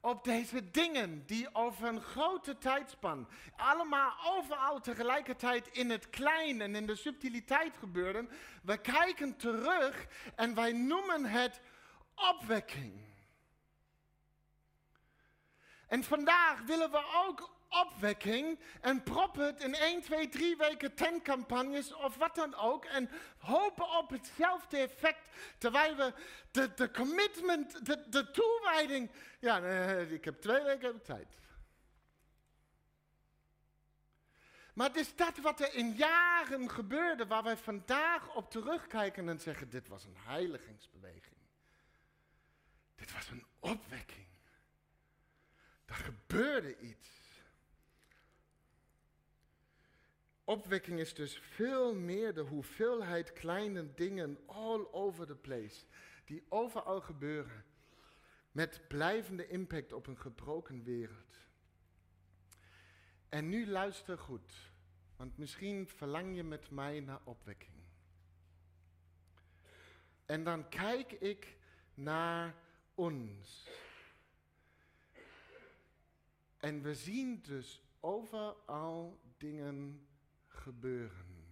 op 0.00 0.24
deze 0.24 0.70
dingen 0.70 1.26
die 1.26 1.54
over 1.54 1.88
een 1.88 2.00
grote 2.00 2.58
tijdspan, 2.58 3.28
allemaal 3.56 4.12
overal 4.26 4.80
tegelijkertijd 4.80 5.68
in 5.68 5.90
het 5.90 6.10
klein 6.10 6.60
en 6.60 6.74
in 6.74 6.86
de 6.86 6.96
subtiliteit 6.96 7.76
gebeurden. 7.76 8.28
We 8.62 8.78
kijken 8.78 9.36
terug 9.36 10.06
en 10.34 10.54
wij 10.54 10.72
noemen 10.72 11.24
het 11.24 11.60
opwekking. 12.14 13.08
En 15.86 16.04
vandaag 16.04 16.60
willen 16.62 16.90
we 16.90 17.04
ook 17.26 17.59
opwekking 17.70 18.58
en 18.80 19.02
proppen 19.02 19.46
het 19.46 19.62
in 19.62 19.74
1, 19.74 20.02
2, 20.02 20.28
3 20.28 20.56
weken 20.56 20.94
tentcampagnes 20.94 21.94
of 21.94 22.16
wat 22.16 22.34
dan 22.34 22.54
ook 22.54 22.84
en 22.84 23.10
hopen 23.38 23.90
op 23.98 24.10
hetzelfde 24.10 24.76
effect 24.76 25.28
terwijl 25.58 25.96
we 25.96 26.12
de, 26.50 26.74
de 26.74 26.90
commitment, 26.90 27.86
de, 27.86 28.08
de 28.08 28.30
toewijding, 28.30 29.10
ja, 29.40 29.58
ik 29.98 30.24
heb 30.24 30.40
twee 30.40 30.62
weken 30.62 31.02
tijd. 31.02 31.38
Maar 34.74 34.88
het 34.88 34.96
is 34.96 35.16
dat 35.16 35.38
wat 35.38 35.60
er 35.60 35.74
in 35.74 35.92
jaren 35.92 36.70
gebeurde, 36.70 37.26
waar 37.26 37.42
wij 37.42 37.56
vandaag 37.56 38.34
op 38.34 38.50
terugkijken 38.50 39.28
en 39.28 39.40
zeggen, 39.40 39.70
dit 39.70 39.88
was 39.88 40.04
een 40.04 40.16
heiligingsbeweging. 40.16 41.36
Dit 42.94 43.12
was 43.12 43.28
een 43.30 43.44
opwekking. 43.58 44.26
Er 45.84 45.94
gebeurde 45.94 46.78
iets. 46.78 47.19
Opwekking 50.50 50.98
is 50.98 51.14
dus 51.14 51.38
veel 51.38 51.94
meer 51.94 52.34
de 52.34 52.40
hoeveelheid 52.40 53.32
kleine 53.32 53.94
dingen 53.94 54.38
all 54.46 54.86
over 54.90 55.26
the 55.26 55.36
place, 55.36 55.84
die 56.24 56.44
overal 56.48 57.00
gebeuren, 57.00 57.64
met 58.52 58.88
blijvende 58.88 59.48
impact 59.48 59.92
op 59.92 60.06
een 60.06 60.18
gebroken 60.18 60.82
wereld. 60.82 61.38
En 63.28 63.48
nu 63.48 63.66
luister 63.66 64.18
goed, 64.18 64.72
want 65.16 65.36
misschien 65.36 65.88
verlang 65.88 66.36
je 66.36 66.42
met 66.42 66.70
mij 66.70 67.00
naar 67.00 67.20
opwekking. 67.24 67.82
En 70.26 70.44
dan 70.44 70.68
kijk 70.68 71.12
ik 71.12 71.56
naar 71.94 72.54
ons. 72.94 73.68
En 76.56 76.82
we 76.82 76.94
zien 76.94 77.42
dus 77.42 77.82
overal 78.00 79.20
dingen 79.38 80.08
gebeuren. 80.60 81.48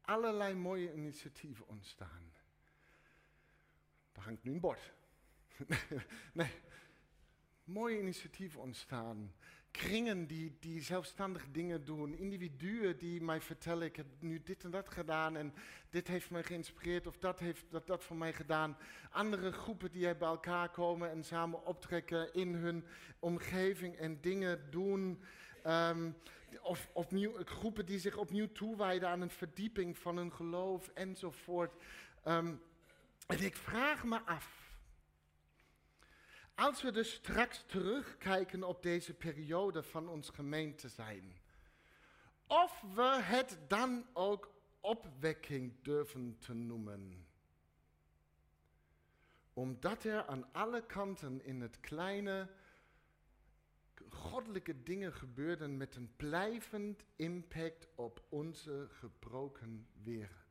Allerlei 0.00 0.54
mooie 0.54 0.92
initiatieven 0.92 1.66
ontstaan. 1.68 2.32
Daar 4.12 4.24
hangt 4.24 4.42
nu 4.44 4.52
een 4.52 4.60
bord. 4.60 4.92
nee, 6.32 6.60
mooie 7.64 7.98
initiatieven 7.98 8.60
ontstaan. 8.60 9.34
Kringen 9.72 10.26
die, 10.26 10.56
die 10.60 10.82
zelfstandig 10.82 11.46
dingen 11.52 11.84
doen. 11.84 12.14
Individuen 12.14 12.98
die 12.98 13.22
mij 13.22 13.40
vertellen, 13.40 13.86
ik 13.86 13.96
heb 13.96 14.06
nu 14.18 14.42
dit 14.44 14.64
en 14.64 14.70
dat 14.70 14.88
gedaan 14.88 15.36
en 15.36 15.54
dit 15.90 16.08
heeft 16.08 16.30
mij 16.30 16.42
geïnspireerd 16.42 17.06
of 17.06 17.18
dat 17.18 17.38
heeft 17.38 17.64
dat, 17.70 17.86
dat 17.86 18.04
voor 18.04 18.16
mij 18.16 18.32
gedaan. 18.32 18.76
Andere 19.10 19.52
groepen 19.52 19.90
die 19.90 20.16
bij 20.16 20.28
elkaar 20.28 20.68
komen 20.70 21.10
en 21.10 21.24
samen 21.24 21.66
optrekken 21.66 22.34
in 22.34 22.54
hun 22.54 22.84
omgeving 23.18 23.96
en 23.96 24.20
dingen 24.20 24.70
doen. 24.70 25.20
Ehm, 25.62 26.10
of 26.62 26.88
groepen 27.44 27.86
die 27.86 27.98
zich 27.98 28.16
opnieuw 28.16 28.52
toewijden 28.52 29.08
aan 29.08 29.20
een 29.20 29.30
verdieping 29.30 29.98
van 29.98 30.16
hun 30.16 30.32
geloof 30.32 30.88
enzovoort. 30.94 31.72
Um, 32.28 32.60
en 33.26 33.44
ik 33.44 33.56
vraag 33.56 34.04
me 34.04 34.20
af, 34.24 34.61
als 36.62 36.82
we 36.82 36.90
dus 36.90 37.12
straks 37.12 37.64
terugkijken 37.66 38.62
op 38.62 38.82
deze 38.82 39.14
periode 39.14 39.82
van 39.82 40.08
ons 40.08 40.30
gemeente 40.30 40.88
zijn, 40.88 41.32
of 42.46 42.84
we 42.94 43.18
het 43.22 43.58
dan 43.68 44.06
ook 44.12 44.54
opwekking 44.80 45.72
durven 45.82 46.36
te 46.38 46.54
noemen. 46.54 47.26
Omdat 49.52 50.04
er 50.04 50.26
aan 50.26 50.52
alle 50.52 50.86
kanten 50.86 51.44
in 51.44 51.60
het 51.60 51.80
kleine 51.80 52.48
goddelijke 54.08 54.82
dingen 54.82 55.12
gebeurden 55.12 55.76
met 55.76 55.96
een 55.96 56.12
blijvend 56.16 57.04
impact 57.16 57.88
op 57.94 58.22
onze 58.28 58.88
gebroken 58.90 59.86
wereld. 60.02 60.41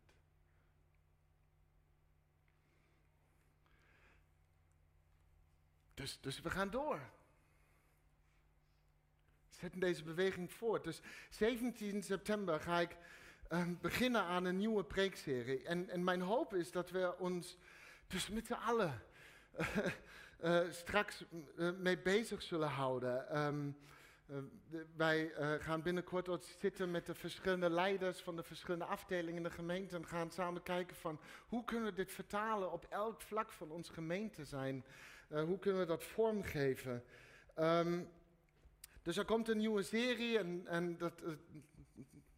Dus, 6.02 6.18
dus 6.22 6.42
we 6.42 6.50
gaan 6.50 6.70
door. 6.70 7.00
Zetten 9.50 9.80
deze 9.80 10.04
beweging 10.04 10.52
voort. 10.52 10.84
Dus 10.84 11.02
17 11.30 12.04
september 12.04 12.60
ga 12.60 12.80
ik 12.80 12.98
ehm, 13.48 13.74
beginnen 13.82 14.22
aan 14.22 14.46
een 14.46 14.58
nieuwe 14.58 14.84
preekserie. 14.84 15.64
En, 15.64 15.90
en 15.90 16.04
mijn 16.04 16.22
hoop 16.22 16.54
is 16.54 16.72
dat 16.72 16.90
we 16.90 17.18
ons 17.18 17.58
dus 18.08 18.30
met 18.30 18.46
z'n 18.46 18.54
allen 18.54 19.04
uh, 20.44 20.72
straks 20.82 21.26
uh, 21.56 21.72
mee 21.78 21.98
bezig 21.98 22.42
zullen 22.42 22.70
houden. 22.70 23.38
Um, 23.38 23.78
wij 24.96 25.32
gaan 25.60 25.82
binnenkort 25.82 26.30
ook 26.30 26.44
zitten 26.60 26.92
met 26.92 27.06
de 27.06 27.16
verschillende 27.16 27.70
leiders 27.70 28.22
van 28.22 28.36
de 28.36 28.44
verschillende 28.44 28.86
afdelingen 28.86 29.36
in 29.36 29.44
de 29.44 29.50
gemeente 29.50 29.96
en 29.96 30.08
gaan 30.08 30.32
samen 30.32 30.64
kijken 30.64 30.96
van 30.96 31.20
hoe 31.48 31.64
kunnen 31.64 31.90
we 31.90 31.94
dit 31.94 32.12
vertalen 32.12 32.72
op 32.72 32.86
elk 32.90 33.22
vlak 33.22 33.52
van 33.52 33.72
onze 33.72 33.94
gemeente 33.94 34.46
zijn. 34.46 34.86
Uh, 35.32 35.44
hoe 35.44 35.60
kunnen 35.60 35.80
we 35.80 35.88
dat 35.88 36.04
vormgeven? 36.04 37.04
Um, 37.60 38.10
dus 39.02 39.18
er 39.18 39.26
komt 39.26 39.48
een 39.48 39.58
nieuwe 39.58 39.84
serie 39.84 40.38
en, 40.38 40.68
en 40.68 40.98
dat, 40.98 41.22
uh, 41.24 41.34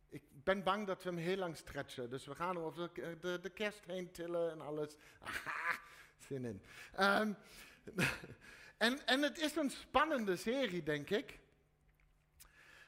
ik 0.09 0.23
ben 0.29 0.63
bang 0.63 0.87
dat 0.87 1.03
we 1.03 1.09
hem 1.09 1.17
heel 1.17 1.37
lang 1.37 1.57
stretchen. 1.57 2.09
Dus 2.09 2.25
we 2.25 2.35
gaan 2.35 2.57
over 2.57 2.93
de, 2.93 3.39
de, 3.41 3.49
kerst 3.49 3.85
heen 3.85 4.11
tillen 4.11 4.51
en 4.51 4.61
alles. 4.61 4.95
Aha, 5.19 5.79
zin 6.17 6.45
in. 6.45 6.61
Um, 6.99 7.37
en, 8.77 9.05
en 9.05 9.21
het 9.21 9.37
is 9.37 9.55
een 9.55 9.69
spannende 9.69 10.35
serie, 10.35 10.83
denk 10.83 11.09
ik. 11.09 11.39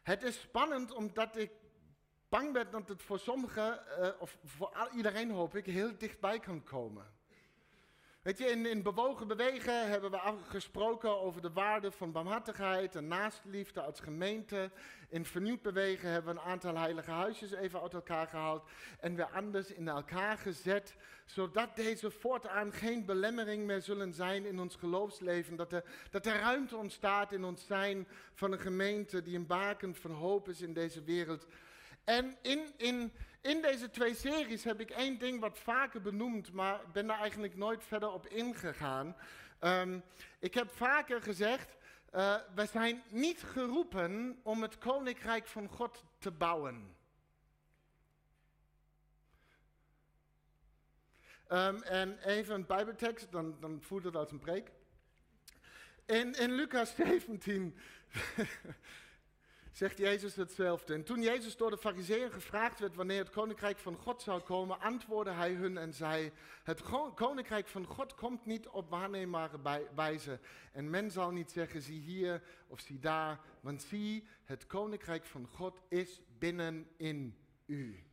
Het 0.03 0.23
is 0.23 0.39
spannend 0.39 0.91
omdat 0.91 1.37
ik 1.37 1.51
bang 2.29 2.53
ben 2.53 2.71
dat 2.71 2.87
het 2.87 3.01
voor 3.01 3.19
sommigen, 3.19 3.81
uh, 3.99 4.09
of 4.19 4.37
voor 4.43 4.89
iedereen 4.95 5.31
hoop 5.31 5.55
ik, 5.55 5.65
heel 5.65 5.97
dichtbij 5.97 6.39
kan 6.39 6.63
komen. 6.63 7.13
Weet 8.25 8.37
je, 8.37 8.45
in, 8.45 8.65
in 8.65 8.81
Bewogen 8.81 9.27
Bewegen 9.27 9.89
hebben 9.89 10.11
we 10.11 10.19
gesproken 10.47 11.21
over 11.21 11.41
de 11.41 11.51
waarde 11.51 11.91
van 11.91 12.11
barmhartigheid 12.11 12.95
en 12.95 13.07
naastliefde 13.07 13.81
als 13.81 13.99
gemeente. 13.99 14.71
In 15.09 15.25
Vernieuwd 15.25 15.61
Bewegen 15.61 16.09
hebben 16.09 16.33
we 16.33 16.39
een 16.39 16.45
aantal 16.45 16.77
heilige 16.77 17.11
huisjes 17.11 17.51
even 17.51 17.81
uit 17.81 17.93
elkaar 17.93 18.27
gehaald 18.27 18.69
en 18.99 19.15
weer 19.15 19.29
anders 19.33 19.73
in 19.73 19.87
elkaar 19.87 20.37
gezet, 20.37 20.95
zodat 21.25 21.75
deze 21.75 22.11
voortaan 22.11 22.71
geen 22.73 23.05
belemmering 23.05 23.65
meer 23.65 23.81
zullen 23.81 24.13
zijn 24.13 24.45
in 24.45 24.59
ons 24.59 24.75
geloofsleven. 24.75 25.55
Dat 25.55 25.73
er, 25.73 25.83
dat 26.09 26.25
er 26.25 26.39
ruimte 26.39 26.77
ontstaat 26.77 27.31
in 27.31 27.43
ons 27.43 27.65
zijn 27.65 28.07
van 28.33 28.51
een 28.51 28.59
gemeente 28.59 29.21
die 29.21 29.35
een 29.35 29.47
baken 29.47 29.95
van 29.95 30.11
hoop 30.11 30.49
is 30.49 30.61
in 30.61 30.73
deze 30.73 31.03
wereld. 31.03 31.47
En 32.03 32.37
in, 32.41 32.73
in, 32.77 33.11
in 33.45 33.61
deze 33.61 33.89
twee 33.89 34.15
series 34.15 34.63
heb 34.63 34.79
ik 34.79 34.89
één 34.89 35.17
ding 35.17 35.39
wat 35.39 35.59
vaker 35.59 36.01
benoemd, 36.01 36.51
maar 36.51 36.81
ben 36.91 37.07
daar 37.07 37.19
eigenlijk 37.19 37.55
nooit 37.55 37.83
verder 37.83 38.11
op 38.11 38.27
ingegaan. 38.27 39.15
Um, 39.61 40.03
ik 40.39 40.53
heb 40.53 40.69
vaker 40.69 41.21
gezegd, 41.21 41.77
uh, 42.15 42.35
we 42.55 42.65
zijn 42.65 43.03
niet 43.09 43.43
geroepen 43.43 44.39
om 44.43 44.61
het 44.61 44.77
koninkrijk 44.77 45.47
van 45.47 45.67
God 45.67 46.03
te 46.17 46.31
bouwen. 46.31 46.95
Um, 51.51 51.81
en 51.81 52.17
even 52.19 52.55
een 52.55 52.65
bijbeltekst, 52.65 53.31
dan, 53.31 53.57
dan 53.59 53.81
voelt 53.81 54.03
het 54.03 54.15
als 54.15 54.31
een 54.31 54.39
preek. 54.39 54.71
In, 56.05 56.33
in 56.33 56.51
Lucas 56.51 56.95
17 57.05 57.77
zegt 59.75 59.97
Jezus 59.97 60.35
hetzelfde. 60.35 60.93
En 60.93 61.03
toen 61.03 61.21
Jezus 61.21 61.57
door 61.57 61.69
de 61.69 61.77
fariseeën 61.77 62.31
gevraagd 62.31 62.79
werd 62.79 62.95
wanneer 62.95 63.19
het 63.19 63.29
koninkrijk 63.29 63.77
van 63.77 63.95
God 63.95 64.21
zou 64.21 64.41
komen, 64.41 64.79
antwoordde 64.79 65.31
hij 65.31 65.51
hun 65.53 65.77
en 65.77 65.93
zei, 65.93 66.31
het 66.63 66.81
koninkrijk 67.15 67.67
van 67.67 67.85
God 67.85 68.15
komt 68.15 68.45
niet 68.45 68.67
op 68.67 68.89
waarneembare 68.89 69.85
wijze. 69.95 70.39
En 70.71 70.89
men 70.89 71.11
zal 71.11 71.31
niet 71.31 71.51
zeggen, 71.51 71.81
zie 71.81 71.99
hier 71.99 72.41
of 72.67 72.79
zie 72.79 72.99
daar, 72.99 73.39
want 73.61 73.81
zie, 73.83 74.27
het 74.43 74.67
koninkrijk 74.67 75.25
van 75.25 75.47
God 75.47 75.81
is 75.87 76.21
binnen 76.37 76.87
in 76.97 77.37
u. 77.65 78.03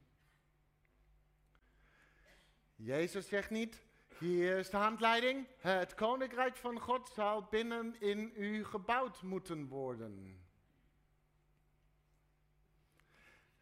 Jezus 2.75 3.29
zegt 3.29 3.51
niet, 3.51 3.83
hier 4.19 4.59
is 4.59 4.71
de 4.71 4.77
handleiding, 4.77 5.47
het 5.59 5.95
koninkrijk 5.95 6.57
van 6.57 6.81
God 6.81 7.09
zal 7.09 7.47
binnen 7.51 8.01
in 8.01 8.33
u 8.37 8.65
gebouwd 8.65 9.23
moeten 9.23 9.69
worden. 9.69 10.42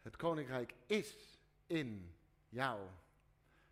Het 0.01 0.15
koninkrijk 0.15 0.73
is 0.85 1.37
in 1.67 2.15
jou. 2.49 2.79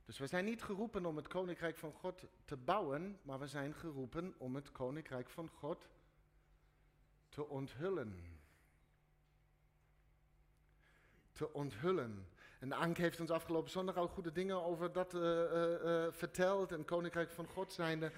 Dus 0.05 0.17
we 0.17 0.27
zijn 0.27 0.45
niet 0.45 0.63
geroepen 0.63 1.05
om 1.05 1.15
het 1.15 1.27
koninkrijk 1.27 1.77
van 1.77 1.93
God 1.93 2.23
te 2.45 2.57
bouwen, 2.57 3.19
maar 3.21 3.39
we 3.39 3.47
zijn 3.47 3.73
geroepen 3.73 4.33
om 4.37 4.55
het 4.55 4.71
koninkrijk 4.71 5.29
van 5.29 5.49
God 5.49 5.87
te 7.29 7.47
onthullen. 7.47 8.39
Te 11.31 11.53
onthullen. 11.53 12.27
En 12.59 12.71
Ank 12.71 12.97
heeft 12.97 13.19
ons 13.19 13.29
afgelopen 13.29 13.71
zondag 13.71 13.97
al 13.97 14.07
goede 14.07 14.31
dingen 14.31 14.63
over 14.63 14.91
dat 14.91 15.13
uh, 15.13 15.21
uh, 15.21 15.83
uh, 15.83 16.07
verteld 16.11 16.71
en 16.71 16.85
koninkrijk 16.85 17.31
van 17.31 17.47
God 17.47 17.73
zijnde. 17.73 18.11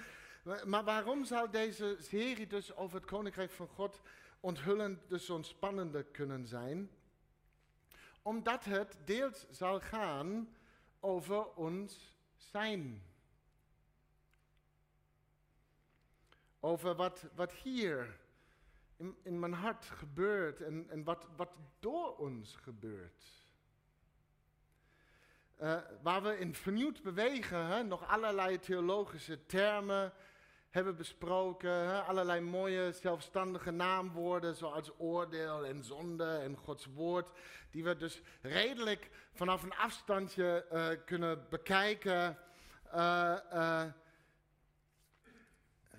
Maar, 0.65 0.83
waarom 0.83 1.25
zou 1.25 1.49
deze 1.49 1.97
serie 1.99 2.47
dus 2.47 2.75
over 2.75 2.95
het 2.95 3.05
koninkrijk 3.05 3.51
van 3.51 3.67
God 3.67 4.01
onthullen 4.39 5.01
dus 5.07 5.25
zo'n 5.25 5.43
spannende 5.43 6.03
kunnen 6.03 6.45
zijn? 6.45 6.89
Omdat 8.21 8.65
het 8.65 8.97
deels 9.05 9.45
zal 9.49 9.79
gaan 9.79 10.55
over 10.99 11.53
ons 11.53 12.17
zijn. 12.35 13.03
Over 16.59 16.95
wat, 16.95 17.29
wat 17.35 17.51
hier 17.51 18.19
in, 19.23 19.39
mijn 19.39 19.53
hart 19.53 19.85
gebeurt 19.85 20.61
en, 20.61 20.89
en 20.89 21.03
wat, 21.03 21.27
wat 21.35 21.49
door 21.79 22.17
ons 22.17 22.55
gebeurt. 22.55 23.25
Uh, 25.61 25.77
waar 26.01 26.23
we 26.23 26.39
in 26.39 26.55
vernieuwd 26.55 27.01
bewegen, 27.01 27.65
hè, 27.65 27.83
nog 27.83 28.07
allerlei 28.07 28.59
theologische 28.59 29.45
termen 29.45 30.13
hebben 30.71 30.95
besproken. 30.95 32.05
Allerlei 32.05 32.41
mooie 32.41 32.91
zelfstandige 32.91 33.71
naamwoorden 33.71 34.55
zoals 34.55 34.91
oordeel 34.97 35.65
en 35.65 35.83
zonde 35.83 36.37
en 36.37 36.55
Gods 36.55 36.85
woord. 36.85 37.31
Die 37.69 37.83
we 37.83 37.97
dus 37.97 38.21
redelijk 38.41 39.09
vanaf 39.31 39.63
een 39.63 39.75
afstandje 39.75 40.65
uh, 40.71 40.87
kunnen 41.05 41.45
bekijken. 41.49 42.37
Uh, 42.93 43.37
uh, 43.53 43.83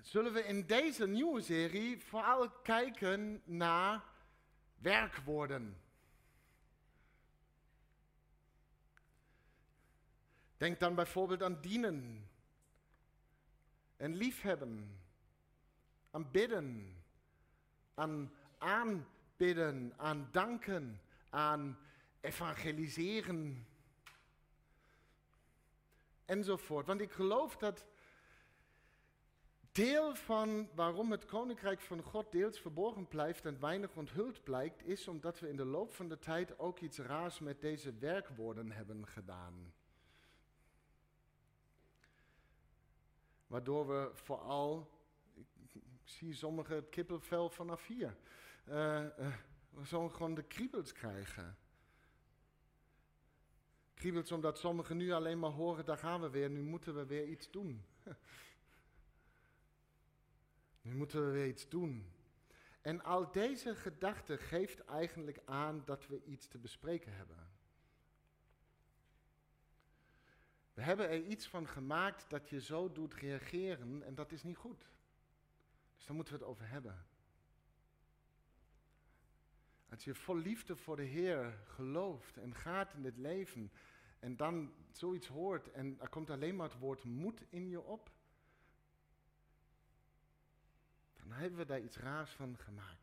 zullen 0.01 0.33
we 0.33 0.43
in 0.43 0.65
deze 0.65 1.07
nieuwe 1.07 1.41
serie 1.41 2.01
vooral 2.01 2.49
kijken 2.49 3.41
naar 3.45 4.03
werkwoorden. 4.79 5.81
Denk 10.57 10.79
dan 10.79 10.95
bijvoorbeeld 10.95 11.43
aan 11.43 11.61
dienen 11.61 12.27
en 14.03 14.15
liefhebben, 14.15 14.99
aan 16.11 16.31
bidden, 16.31 16.97
aan 17.93 18.31
aanbidden, 18.57 19.93
aan 19.97 20.29
danken, 20.31 21.01
aan 21.29 21.77
evangeliseren 22.21 23.67
enzovoort. 26.25 26.85
Want 26.85 27.01
ik 27.01 27.11
geloof 27.11 27.57
dat 27.57 27.85
Deel 29.71 30.15
van 30.15 30.69
waarom 30.75 31.11
het 31.11 31.25
koninkrijk 31.25 31.81
van 31.81 32.01
God 32.01 32.31
deels 32.31 32.59
verborgen 32.59 33.07
blijft 33.07 33.45
en 33.45 33.59
weinig 33.59 33.95
onthuld 33.95 34.43
blijkt, 34.43 34.85
is 34.85 35.07
omdat 35.07 35.39
we 35.39 35.49
in 35.49 35.55
de 35.55 35.65
loop 35.65 35.93
van 35.93 36.07
de 36.07 36.19
tijd 36.19 36.59
ook 36.59 36.79
iets 36.79 36.97
raars 36.97 37.39
met 37.39 37.61
deze 37.61 37.93
werkwoorden 37.93 38.71
hebben 38.71 39.07
gedaan. 39.07 39.73
Waardoor 43.53 43.87
we 43.87 44.09
vooral, 44.13 44.89
ik, 45.33 45.47
zie 46.03 46.33
sommigen 46.33 46.75
het 46.75 46.89
kippenvel 46.89 47.49
vanaf 47.49 47.87
hier, 47.87 48.17
uh, 48.67 48.75
uh, 48.75 49.35
we 49.69 49.85
zullen 49.85 50.11
gewoon 50.11 50.35
de 50.35 50.43
kriebels 50.43 50.91
krijgen. 50.91 51.57
Kriebels 53.93 54.31
omdat 54.31 54.59
sommigen 54.59 54.97
nu 54.97 55.11
alleen 55.11 55.39
maar 55.39 55.49
horen, 55.49 55.85
daar 55.85 55.97
gaan 55.97 56.21
we 56.21 56.29
weer, 56.29 56.49
nu 56.49 56.61
moeten 56.61 56.95
we 56.95 57.05
weer 57.05 57.25
iets 57.27 57.51
doen. 57.51 57.85
Nu 60.81 60.93
moeten 60.93 61.25
we 61.25 61.31
weer 61.31 61.47
iets 61.47 61.69
doen. 61.69 62.11
En 62.81 63.03
al 63.03 63.31
deze 63.31 63.75
gedachte 63.75 64.37
geeft 64.37 64.85
eigenlijk 64.85 65.41
aan 65.45 65.81
dat 65.85 66.07
we 66.07 66.23
iets 66.23 66.47
te 66.47 66.57
bespreken 66.57 67.13
hebben. 67.15 67.52
We 70.73 70.81
hebben 70.81 71.09
er 71.09 71.23
iets 71.23 71.47
van 71.47 71.67
gemaakt 71.67 72.29
dat 72.29 72.49
je 72.49 72.61
zo 72.61 72.91
doet 72.91 73.13
reageren 73.13 74.03
en 74.03 74.15
dat 74.15 74.31
is 74.31 74.43
niet 74.43 74.57
goed. 74.57 74.91
Dus 75.95 76.05
daar 76.05 76.15
moeten 76.15 76.33
we 76.33 76.39
het 76.39 76.49
over 76.49 76.69
hebben. 76.69 77.05
Als 79.89 80.03
je 80.03 80.15
vol 80.15 80.37
liefde 80.37 80.75
voor 80.75 80.95
de 80.95 81.03
Heer 81.03 81.59
gelooft 81.65 82.37
en 82.37 82.55
gaat 82.55 82.93
in 82.93 83.03
het 83.03 83.17
leven 83.17 83.71
en 84.19 84.35
dan 84.35 84.73
zoiets 84.91 85.27
hoort 85.27 85.71
en 85.71 85.99
er 85.99 86.09
komt 86.09 86.29
alleen 86.29 86.55
maar 86.55 86.69
het 86.69 86.79
woord 86.79 87.03
moed 87.03 87.43
in 87.49 87.69
je 87.69 87.81
op, 87.81 88.11
dan 91.13 91.31
hebben 91.31 91.59
we 91.59 91.65
daar 91.65 91.81
iets 91.81 91.97
raars 91.97 92.31
van 92.31 92.57
gemaakt. 92.57 93.02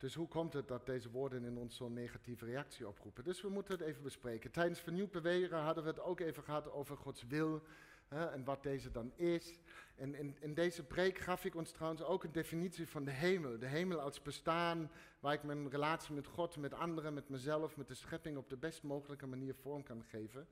Dus 0.00 0.14
hoe 0.14 0.28
komt 0.28 0.52
het 0.52 0.68
dat 0.68 0.86
deze 0.86 1.10
woorden 1.10 1.44
in 1.44 1.56
ons 1.56 1.76
zo'n 1.76 1.92
negatieve 1.92 2.44
reactie 2.44 2.88
oproepen? 2.88 3.24
Dus 3.24 3.42
we 3.42 3.48
moeten 3.48 3.78
het 3.78 3.86
even 3.86 4.02
bespreken. 4.02 4.50
Tijdens 4.50 4.80
vernieuwd 4.80 5.10
bewegen 5.10 5.58
hadden 5.58 5.84
we 5.84 5.90
het 5.90 6.00
ook 6.00 6.20
even 6.20 6.42
gehad 6.42 6.70
over 6.70 6.96
Gods 6.96 7.26
wil 7.26 7.62
hè, 8.08 8.26
en 8.26 8.44
wat 8.44 8.62
deze 8.62 8.90
dan 8.90 9.12
is. 9.16 9.58
En 9.96 10.14
in, 10.14 10.36
in 10.40 10.54
deze 10.54 10.84
preek 10.84 11.18
gaf 11.18 11.44
ik 11.44 11.54
ons 11.54 11.70
trouwens 11.70 12.02
ook 12.02 12.24
een 12.24 12.32
definitie 12.32 12.88
van 12.88 13.04
de 13.04 13.10
hemel. 13.10 13.58
De 13.58 13.66
hemel 13.66 14.00
als 14.00 14.22
bestaan 14.22 14.90
waar 15.20 15.32
ik 15.32 15.42
mijn 15.42 15.70
relatie 15.70 16.14
met 16.14 16.26
God, 16.26 16.56
met 16.56 16.74
anderen, 16.74 17.14
met 17.14 17.28
mezelf, 17.28 17.76
met 17.76 17.88
de 17.88 17.94
schepping 17.94 18.36
op 18.36 18.48
de 18.48 18.56
best 18.56 18.82
mogelijke 18.82 19.26
manier 19.26 19.54
vorm 19.54 19.82
kan 19.82 20.04
geven. 20.04 20.48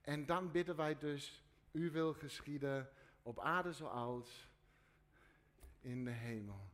En 0.00 0.26
dan 0.26 0.50
bidden 0.50 0.76
wij 0.76 0.98
dus, 0.98 1.44
u 1.72 1.90
wil 1.90 2.12
geschieden 2.12 2.88
op 3.22 3.40
aarde 3.40 3.72
zoals 3.72 4.48
in 5.80 6.04
de 6.04 6.10
hemel. 6.10 6.68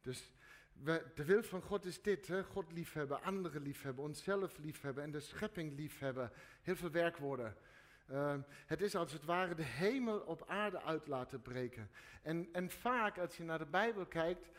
Dus 0.00 0.30
de 0.84 1.24
wil 1.24 1.42
van 1.42 1.62
God 1.62 1.84
is 1.84 2.02
dit, 2.02 2.26
hè? 2.26 2.44
God 2.44 2.72
liefhebben, 2.72 3.22
anderen 3.22 3.62
liefhebben, 3.62 4.04
onszelf 4.04 4.58
liefhebben 4.58 5.02
en 5.02 5.10
de 5.10 5.20
schepping 5.20 5.76
liefhebben. 5.76 6.32
Heel 6.62 6.76
veel 6.76 6.90
werkwoorden. 6.90 7.56
Uh, 8.10 8.34
het 8.66 8.82
is 8.82 8.94
als 8.94 9.12
het 9.12 9.24
ware 9.24 9.54
de 9.54 9.62
hemel 9.62 10.18
op 10.18 10.44
aarde 10.46 10.82
uit 10.82 11.06
laten 11.06 11.42
breken. 11.42 11.90
En, 12.22 12.48
en 12.52 12.70
vaak, 12.70 13.18
als 13.18 13.36
je 13.36 13.44
naar 13.44 13.58
de 13.58 13.66
Bijbel 13.66 14.06
kijkt, 14.06 14.50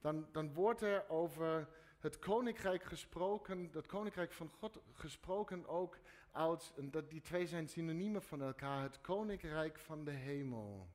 dan, 0.00 0.28
dan 0.32 0.52
wordt 0.52 0.80
er 0.80 1.08
over 1.08 1.68
het 1.98 2.18
koninkrijk 2.18 2.82
gesproken, 2.84 3.70
het 3.72 3.86
koninkrijk 3.86 4.32
van 4.32 4.48
God 4.48 4.80
gesproken 4.92 5.66
ook 5.66 5.98
als, 6.30 6.72
dat 6.76 7.10
die 7.10 7.20
twee 7.20 7.46
zijn 7.46 7.68
synoniemen 7.68 8.22
van 8.22 8.42
elkaar, 8.42 8.82
het 8.82 9.00
koninkrijk 9.00 9.78
van 9.78 10.04
de 10.04 10.10
hemel. 10.10 10.88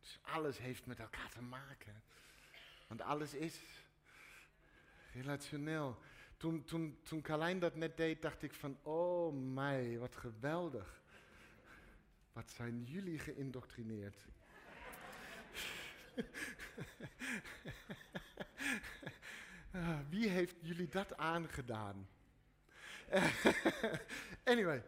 Dus 0.00 0.18
alles 0.22 0.58
heeft 0.58 0.86
met 0.86 0.98
elkaar 0.98 1.30
te 1.30 1.42
maken. 1.42 2.02
Want 2.86 3.02
alles 3.02 3.34
is 3.34 3.60
relationeel. 5.12 5.98
Toen, 6.36 6.64
toen, 6.64 6.98
toen 7.02 7.20
Carlijn 7.22 7.58
dat 7.58 7.74
net 7.74 7.96
deed, 7.96 8.22
dacht 8.22 8.42
ik 8.42 8.54
van, 8.54 8.78
oh 8.82 9.52
mij, 9.54 9.98
wat 9.98 10.16
geweldig. 10.16 11.02
Wat 12.32 12.50
zijn 12.50 12.84
jullie 12.84 13.18
geïndoctrineerd. 13.18 14.16
Wie 20.10 20.28
heeft 20.28 20.56
jullie 20.60 20.88
dat 20.88 21.16
aangedaan? 21.16 22.08
anyway. 24.44 24.82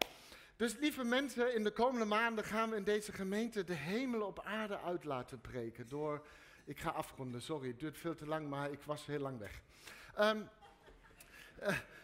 Dus 0.55 0.75
lieve 0.77 1.03
mensen, 1.03 1.55
in 1.55 1.63
de 1.63 1.71
komende 1.71 2.05
maanden 2.05 2.43
gaan 2.43 2.69
we 2.69 2.75
in 2.75 2.83
deze 2.83 3.11
gemeente 3.11 3.63
de 3.63 3.73
hemel 3.73 4.21
op 4.21 4.39
aarde 4.39 4.79
uit 4.79 5.03
laten 5.03 5.41
breken. 5.41 5.87
Door, 5.87 6.25
ik 6.69 6.79
ga 6.79 6.89
afronden, 6.89 7.41
sorry, 7.41 7.67
het 7.67 7.79
duurt 7.79 7.97
veel 7.97 8.15
te 8.15 8.25
lang, 8.25 8.49
maar 8.49 8.71
ik 8.71 8.81
was 8.81 9.05
heel 9.05 9.19
lang 9.19 9.39
weg. 9.39 9.61
Um, 10.19 10.49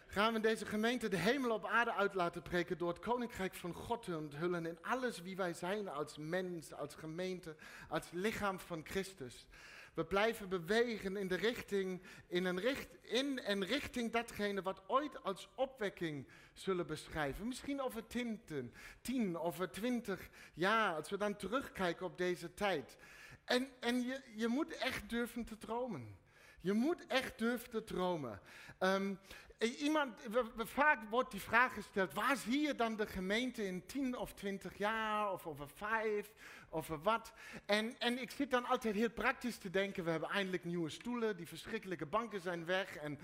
gaan 0.05 0.33
we 0.33 0.39
deze 0.39 0.65
gemeente 0.65 1.07
de 1.07 1.17
hemel 1.17 1.51
op 1.51 1.65
aarde 1.65 1.93
uit 1.93 2.13
laten 2.13 2.41
breken 2.41 2.77
door 2.77 2.87
het 2.87 2.99
koninkrijk 2.99 3.53
van 3.53 3.73
God 3.73 4.03
te 4.03 4.17
onthullen 4.17 4.65
in 4.65 4.77
alles 4.81 5.21
wie 5.21 5.35
wij 5.35 5.53
zijn 5.53 5.87
als 5.87 6.17
mens, 6.17 6.73
als 6.73 6.95
gemeente, 6.95 7.55
als 7.89 8.05
lichaam 8.11 8.59
van 8.59 8.81
Christus. 8.85 9.47
We 9.93 10.05
blijven 10.05 10.49
bewegen 10.49 11.17
in 11.17 11.27
de 11.27 11.35
richting, 11.35 12.01
in, 12.27 12.45
een 12.45 12.59
richt, 12.59 12.87
in 13.01 13.39
en 13.39 13.65
richting 13.65 14.11
datgene 14.11 14.61
wat 14.61 14.81
ooit 14.87 15.23
als 15.23 15.49
opwekking 15.55 16.27
zullen 16.53 16.87
beschrijven. 16.87 17.47
Misschien 17.47 17.81
over 17.81 18.07
tinten, 18.07 18.73
tien 19.01 19.37
of 19.37 19.67
twintig 19.71 20.29
jaar, 20.53 20.95
als 20.95 21.09
we 21.09 21.17
dan 21.17 21.35
terugkijken 21.35 22.05
op 22.05 22.17
deze 22.17 22.53
tijd. 22.53 22.97
En, 23.45 23.69
en 23.79 24.03
je, 24.03 24.21
je 24.35 24.47
moet 24.47 24.77
echt 24.77 25.09
durven 25.09 25.45
te 25.45 25.57
dromen. 25.57 26.17
Je 26.61 26.73
moet 26.73 27.07
echt 27.07 27.37
durven 27.37 27.69
te 27.69 27.83
dromen. 27.83 28.41
Um, 28.79 29.19
Iemand, 29.59 30.13
vaak 30.57 31.09
wordt 31.09 31.31
die 31.31 31.41
vraag 31.41 31.73
gesteld, 31.73 32.13
waar 32.13 32.37
zie 32.37 32.59
je 32.59 32.75
dan 32.75 32.95
de 32.95 33.07
gemeente 33.07 33.65
in 33.65 33.85
10 33.85 34.17
of 34.17 34.33
20 34.33 34.77
jaar, 34.77 35.31
of 35.31 35.47
over 35.47 35.67
vijf, 35.69 36.31
of 36.69 36.87
wat? 36.87 37.33
En, 37.65 37.99
en 37.99 38.21
ik 38.21 38.31
zit 38.31 38.51
dan 38.51 38.65
altijd 38.65 38.95
heel 38.95 39.09
praktisch 39.09 39.57
te 39.57 39.69
denken, 39.69 40.03
we 40.03 40.11
hebben 40.11 40.29
eindelijk 40.29 40.63
nieuwe 40.63 40.89
stoelen, 40.89 41.37
die 41.37 41.47
verschrikkelijke 41.47 42.05
banken 42.05 42.41
zijn 42.41 42.65
weg, 42.65 42.95
en 42.95 43.19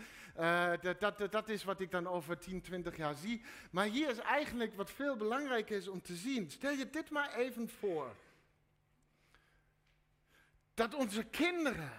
dat, 0.81 0.99
dat, 0.99 1.31
dat 1.31 1.49
is 1.49 1.63
wat 1.63 1.79
ik 1.79 1.91
dan 1.91 2.07
over 2.07 2.38
10, 2.38 2.62
20 2.62 2.97
jaar 2.97 3.15
zie. 3.15 3.41
Maar 3.71 3.86
hier 3.86 4.10
is 4.10 4.19
eigenlijk 4.19 4.75
wat 4.75 4.91
veel 4.91 5.15
belangrijker 5.15 5.77
is 5.77 5.88
om 5.88 6.01
te 6.01 6.15
zien. 6.15 6.51
Stel 6.51 6.71
je 6.71 6.89
dit 6.89 7.10
maar 7.10 7.36
even 7.36 7.69
voor. 7.69 8.15
Dat 10.82 10.94
onze 10.94 11.24
kinderen, 11.24 11.91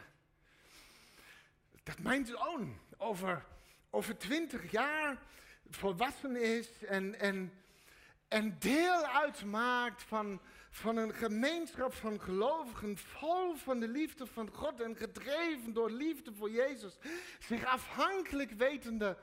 dat 1.82 1.98
mijn 1.98 2.26
zoon 2.26 2.78
over 2.96 3.44
over 3.90 4.18
twintig 4.18 4.70
jaar 4.70 5.22
volwassen 5.70 6.36
is 6.36 6.84
en, 6.84 7.20
en, 7.20 7.52
en 8.28 8.56
deel 8.58 9.06
uitmaakt 9.06 10.02
van, 10.02 10.40
van 10.70 10.96
een 10.96 11.14
gemeenschap 11.14 11.94
van 11.94 12.20
gelovigen, 12.20 12.96
vol 12.96 13.54
van 13.54 13.80
de 13.80 13.88
liefde 13.88 14.26
van 14.26 14.50
God 14.52 14.80
en 14.80 14.96
gedreven 14.96 15.72
door 15.72 15.90
liefde 15.90 16.32
voor 16.32 16.50
Jezus, 16.50 16.98
zich 17.38 17.64
afhankelijk 17.64 18.50
wetende 18.50 19.16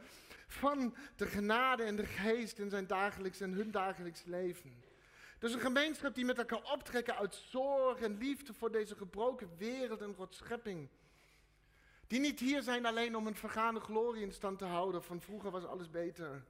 van 0.47 0.95
de 1.15 1.25
genade 1.25 1.83
en 1.83 1.95
de 1.95 2.05
geest 2.05 2.59
in 2.59 2.69
zijn 2.69 2.87
dagelijks 2.87 3.39
en 3.39 3.51
hun 3.51 3.71
dagelijks 3.71 4.23
leven. 4.25 4.88
Dus 5.39 5.53
een 5.53 5.59
gemeenschap 5.59 6.15
die 6.15 6.25
met 6.25 6.37
elkaar 6.37 6.71
optrekken 6.71 7.15
uit 7.15 7.35
zorg 7.35 7.99
en 7.99 8.17
liefde 8.17 8.53
voor 8.53 8.71
deze 8.71 8.95
gebroken 8.95 9.49
wereld 9.57 10.01
en 10.01 10.15
Gods 10.15 10.37
schepping. 10.37 10.89
Die 12.07 12.19
niet 12.19 12.39
hier 12.39 12.61
zijn 12.61 12.85
alleen 12.85 13.15
om 13.15 13.27
een 13.27 13.35
vergaande 13.35 13.79
glorie 13.79 14.23
in 14.23 14.33
stand 14.33 14.57
te 14.57 14.65
houden 14.65 15.03
van 15.03 15.21
vroeger 15.21 15.51
was 15.51 15.65
alles 15.65 15.89
beter. 15.89 16.43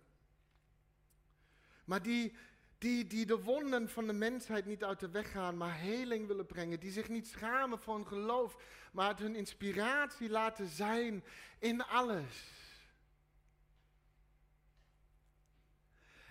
Maar 1.85 2.01
die, 2.01 2.33
die, 2.77 3.07
die 3.07 3.25
de 3.25 3.43
wonden 3.43 3.89
van 3.89 4.07
de 4.07 4.13
mensheid 4.13 4.65
niet 4.65 4.83
uit 4.83 4.99
de 4.99 5.09
weg 5.09 5.31
gaan, 5.31 5.57
maar 5.57 5.77
heling 5.77 6.27
willen 6.27 6.45
brengen. 6.45 6.79
Die 6.79 6.91
zich 6.91 7.09
niet 7.09 7.27
schamen 7.27 7.79
voor 7.79 7.95
hun 7.95 8.07
geloof, 8.07 8.57
maar 8.91 9.17
hun 9.17 9.35
inspiratie 9.35 10.29
laten 10.29 10.67
zijn 10.67 11.23
in 11.59 11.83
alles. 11.83 12.57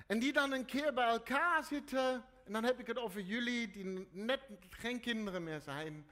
En 0.07 0.19
die 0.19 0.33
dan 0.33 0.53
een 0.53 0.65
keer 0.65 0.95
bij 0.95 1.09
elkaar 1.09 1.65
zitten, 1.65 2.25
en 2.49 2.55
dan 2.55 2.65
heb 2.65 2.81
ik 2.81 2.87
het 2.87 2.99
over 2.99 3.21
jullie 3.21 3.71
die 3.71 4.09
net 4.11 4.41
geen 4.71 5.01
kinderen 5.01 5.43
meer 5.43 5.61
zijn. 5.61 6.07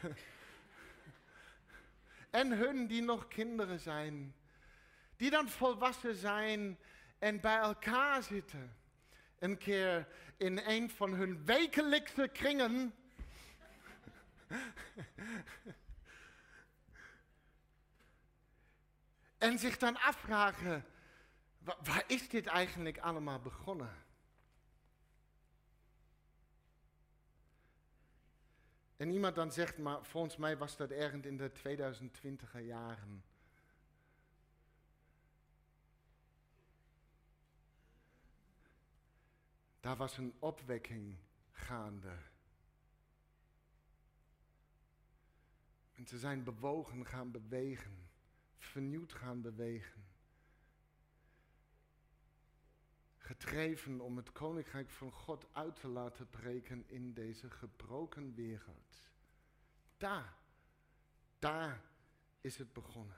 en 2.30 2.52
hun 2.52 2.86
die 2.86 3.02
nog 3.02 3.28
kinderen 3.28 3.80
zijn, 3.80 4.34
die 5.16 5.30
dan 5.30 5.48
volwassen 5.48 6.14
zijn 6.14 6.78
en 7.18 7.40
bij 7.40 7.56
elkaar 7.58 8.22
zitten. 8.22 8.76
Een 9.38 9.58
keer 9.58 10.08
in 10.36 10.58
een 10.58 10.90
van 10.90 11.14
hun 11.14 11.44
wekelijkse 11.44 12.28
kringen. 12.32 12.94
en 19.38 19.58
zich 19.58 19.78
dan 19.78 19.96
afvragen, 19.96 20.84
Wa- 21.58 21.78
waar 21.82 22.04
is 22.06 22.28
dit 22.28 22.46
eigenlijk 22.46 22.98
allemaal 22.98 23.40
begonnen? 23.40 24.06
En 28.98 29.10
iemand 29.10 29.34
dan 29.34 29.52
zegt, 29.52 29.78
maar 29.78 30.04
volgens 30.04 30.36
mij 30.36 30.56
was 30.56 30.76
dat 30.76 30.90
ergens 30.90 31.26
in 31.26 31.36
de 31.36 31.50
2020er 31.50 32.60
jaren. 32.60 33.24
Daar 39.80 39.96
was 39.96 40.16
een 40.16 40.34
opwekking 40.38 41.16
gaande. 41.52 42.16
En 45.94 46.06
ze 46.06 46.18
zijn 46.18 46.44
bewogen 46.44 47.06
gaan 47.06 47.30
bewegen, 47.30 48.08
vernieuwd 48.56 49.12
gaan 49.12 49.40
bewegen. 49.40 50.07
Gedreven 53.28 54.00
om 54.00 54.16
het 54.16 54.32
koninkrijk 54.32 54.90
van 54.90 55.12
God 55.12 55.46
uit 55.52 55.80
te 55.80 55.88
laten 55.88 56.28
breken 56.30 56.84
in 56.86 57.12
deze 57.12 57.50
gebroken 57.50 58.34
wereld. 58.34 59.02
Daar, 59.96 60.36
daar 61.38 61.84
is 62.40 62.56
het 62.56 62.72
begonnen. 62.72 63.16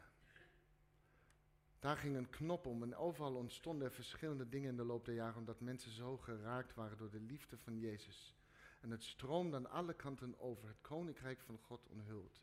Daar 1.79 1.97
ging 1.97 2.17
een 2.17 2.31
knop 2.31 2.67
om 2.67 2.83
en 2.83 2.97
overal 2.97 3.35
ontstonden 3.35 3.87
er 3.87 3.95
verschillende 3.95 4.49
dingen 4.49 4.71
in 4.71 4.77
de 4.77 4.85
loop 4.85 5.05
der 5.05 5.15
jaren, 5.15 5.39
omdat 5.39 5.61
mensen 5.61 5.91
zo 5.91 6.17
geraakt 6.17 6.75
waren 6.75 6.99
door 6.99 7.11
de 7.11 7.21
liefde 7.21 7.59
van 7.59 7.79
Jezus. 7.79 8.35
En 8.81 8.91
het 8.91 9.03
stroomde 9.03 9.57
aan 9.57 9.71
alle 9.71 9.95
kanten 9.95 10.41
over, 10.41 10.69
het 10.69 10.81
koninkrijk 10.81 11.41
van 11.41 11.59
God 11.59 11.87
onthuld. 11.87 12.41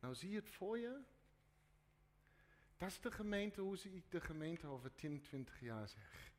Nou 0.00 0.14
zie 0.14 0.30
je 0.30 0.36
het 0.36 0.48
voor 0.48 0.78
je? 0.78 1.00
Dat 2.76 2.88
is 2.88 3.00
de 3.00 3.10
gemeente, 3.10 3.60
hoe 3.60 3.76
zie 3.76 3.94
ik 3.94 4.10
de 4.10 4.20
gemeente 4.20 4.66
over 4.66 4.94
10, 4.94 5.20
20 5.20 5.60
jaar 5.60 5.88
zeg. 5.88 6.36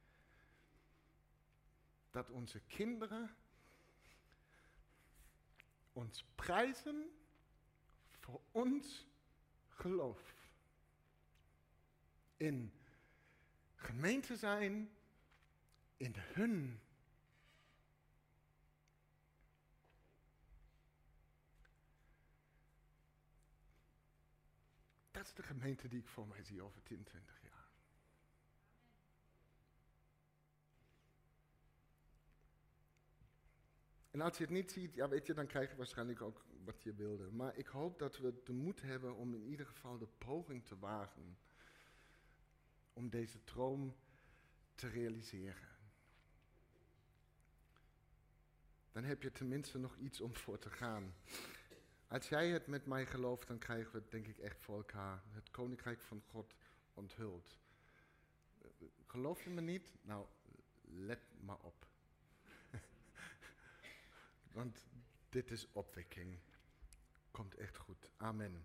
Dat 2.11 2.29
onze 2.29 2.59
kinderen 2.59 3.35
ons 5.93 6.25
prijzen 6.35 7.11
voor 8.19 8.41
ons 8.51 9.07
geloof. 9.69 10.33
In 12.37 12.73
gemeente 13.75 14.35
zijn, 14.35 14.89
in 15.97 16.13
hun 16.17 16.79
Dat 25.19 25.27
is 25.27 25.33
de 25.33 25.43
gemeente 25.43 25.87
die 25.87 25.99
ik 25.99 26.07
voor 26.07 26.27
mij 26.27 26.43
zie 26.43 26.61
over 26.61 26.83
10, 26.83 27.03
20 27.03 27.41
jaar. 27.41 27.67
En 34.11 34.21
als 34.21 34.37
je 34.37 34.43
het 34.43 34.53
niet 34.53 34.71
ziet, 34.71 34.93
ja 34.93 35.09
weet 35.09 35.25
je, 35.25 35.33
dan 35.33 35.47
krijg 35.47 35.69
je 35.69 35.75
waarschijnlijk 35.75 36.21
ook 36.21 36.45
wat 36.63 36.83
je 36.83 36.93
wilde. 36.93 37.31
Maar 37.31 37.57
ik 37.57 37.67
hoop 37.67 37.99
dat 37.99 38.17
we 38.17 38.33
de 38.43 38.53
moed 38.53 38.81
hebben 38.81 39.15
om 39.15 39.33
in 39.33 39.45
ieder 39.45 39.65
geval 39.65 39.97
de 39.97 40.07
poging 40.17 40.65
te 40.65 40.79
wagen 40.79 41.37
om 42.93 43.09
deze 43.09 43.43
droom 43.43 43.95
te 44.75 44.87
realiseren. 44.87 45.67
Dan 48.91 49.03
heb 49.03 49.21
je 49.21 49.31
tenminste 49.31 49.77
nog 49.77 49.97
iets 49.97 50.21
om 50.21 50.35
voor 50.35 50.59
te 50.59 50.69
gaan. 50.69 51.13
Als 52.07 52.29
jij 52.29 52.49
het 52.49 52.67
met 52.67 52.85
mij 52.85 53.05
gelooft, 53.05 53.47
dan 53.47 53.57
krijgen 53.57 53.91
we 53.91 53.97
het 53.97 54.11
denk 54.11 54.27
ik 54.27 54.37
echt 54.37 54.61
voor 54.61 54.77
elkaar. 54.77 55.23
Het 55.29 55.51
koninkrijk 55.51 56.01
van 56.01 56.21
God 56.21 56.55
onthuld. 56.93 57.59
Geloof 59.05 59.43
je 59.43 59.49
me 59.49 59.61
niet? 59.61 59.93
Nou, 60.01 60.25
let 60.81 61.19
maar 61.39 61.59
op. 61.61 61.88
Want 64.51 64.85
dit 65.29 65.51
is 65.51 65.67
opwekking. 65.71 66.39
Komt 67.31 67.55
echt 67.55 67.77
goed. 67.77 68.11
Amen. 68.17 68.57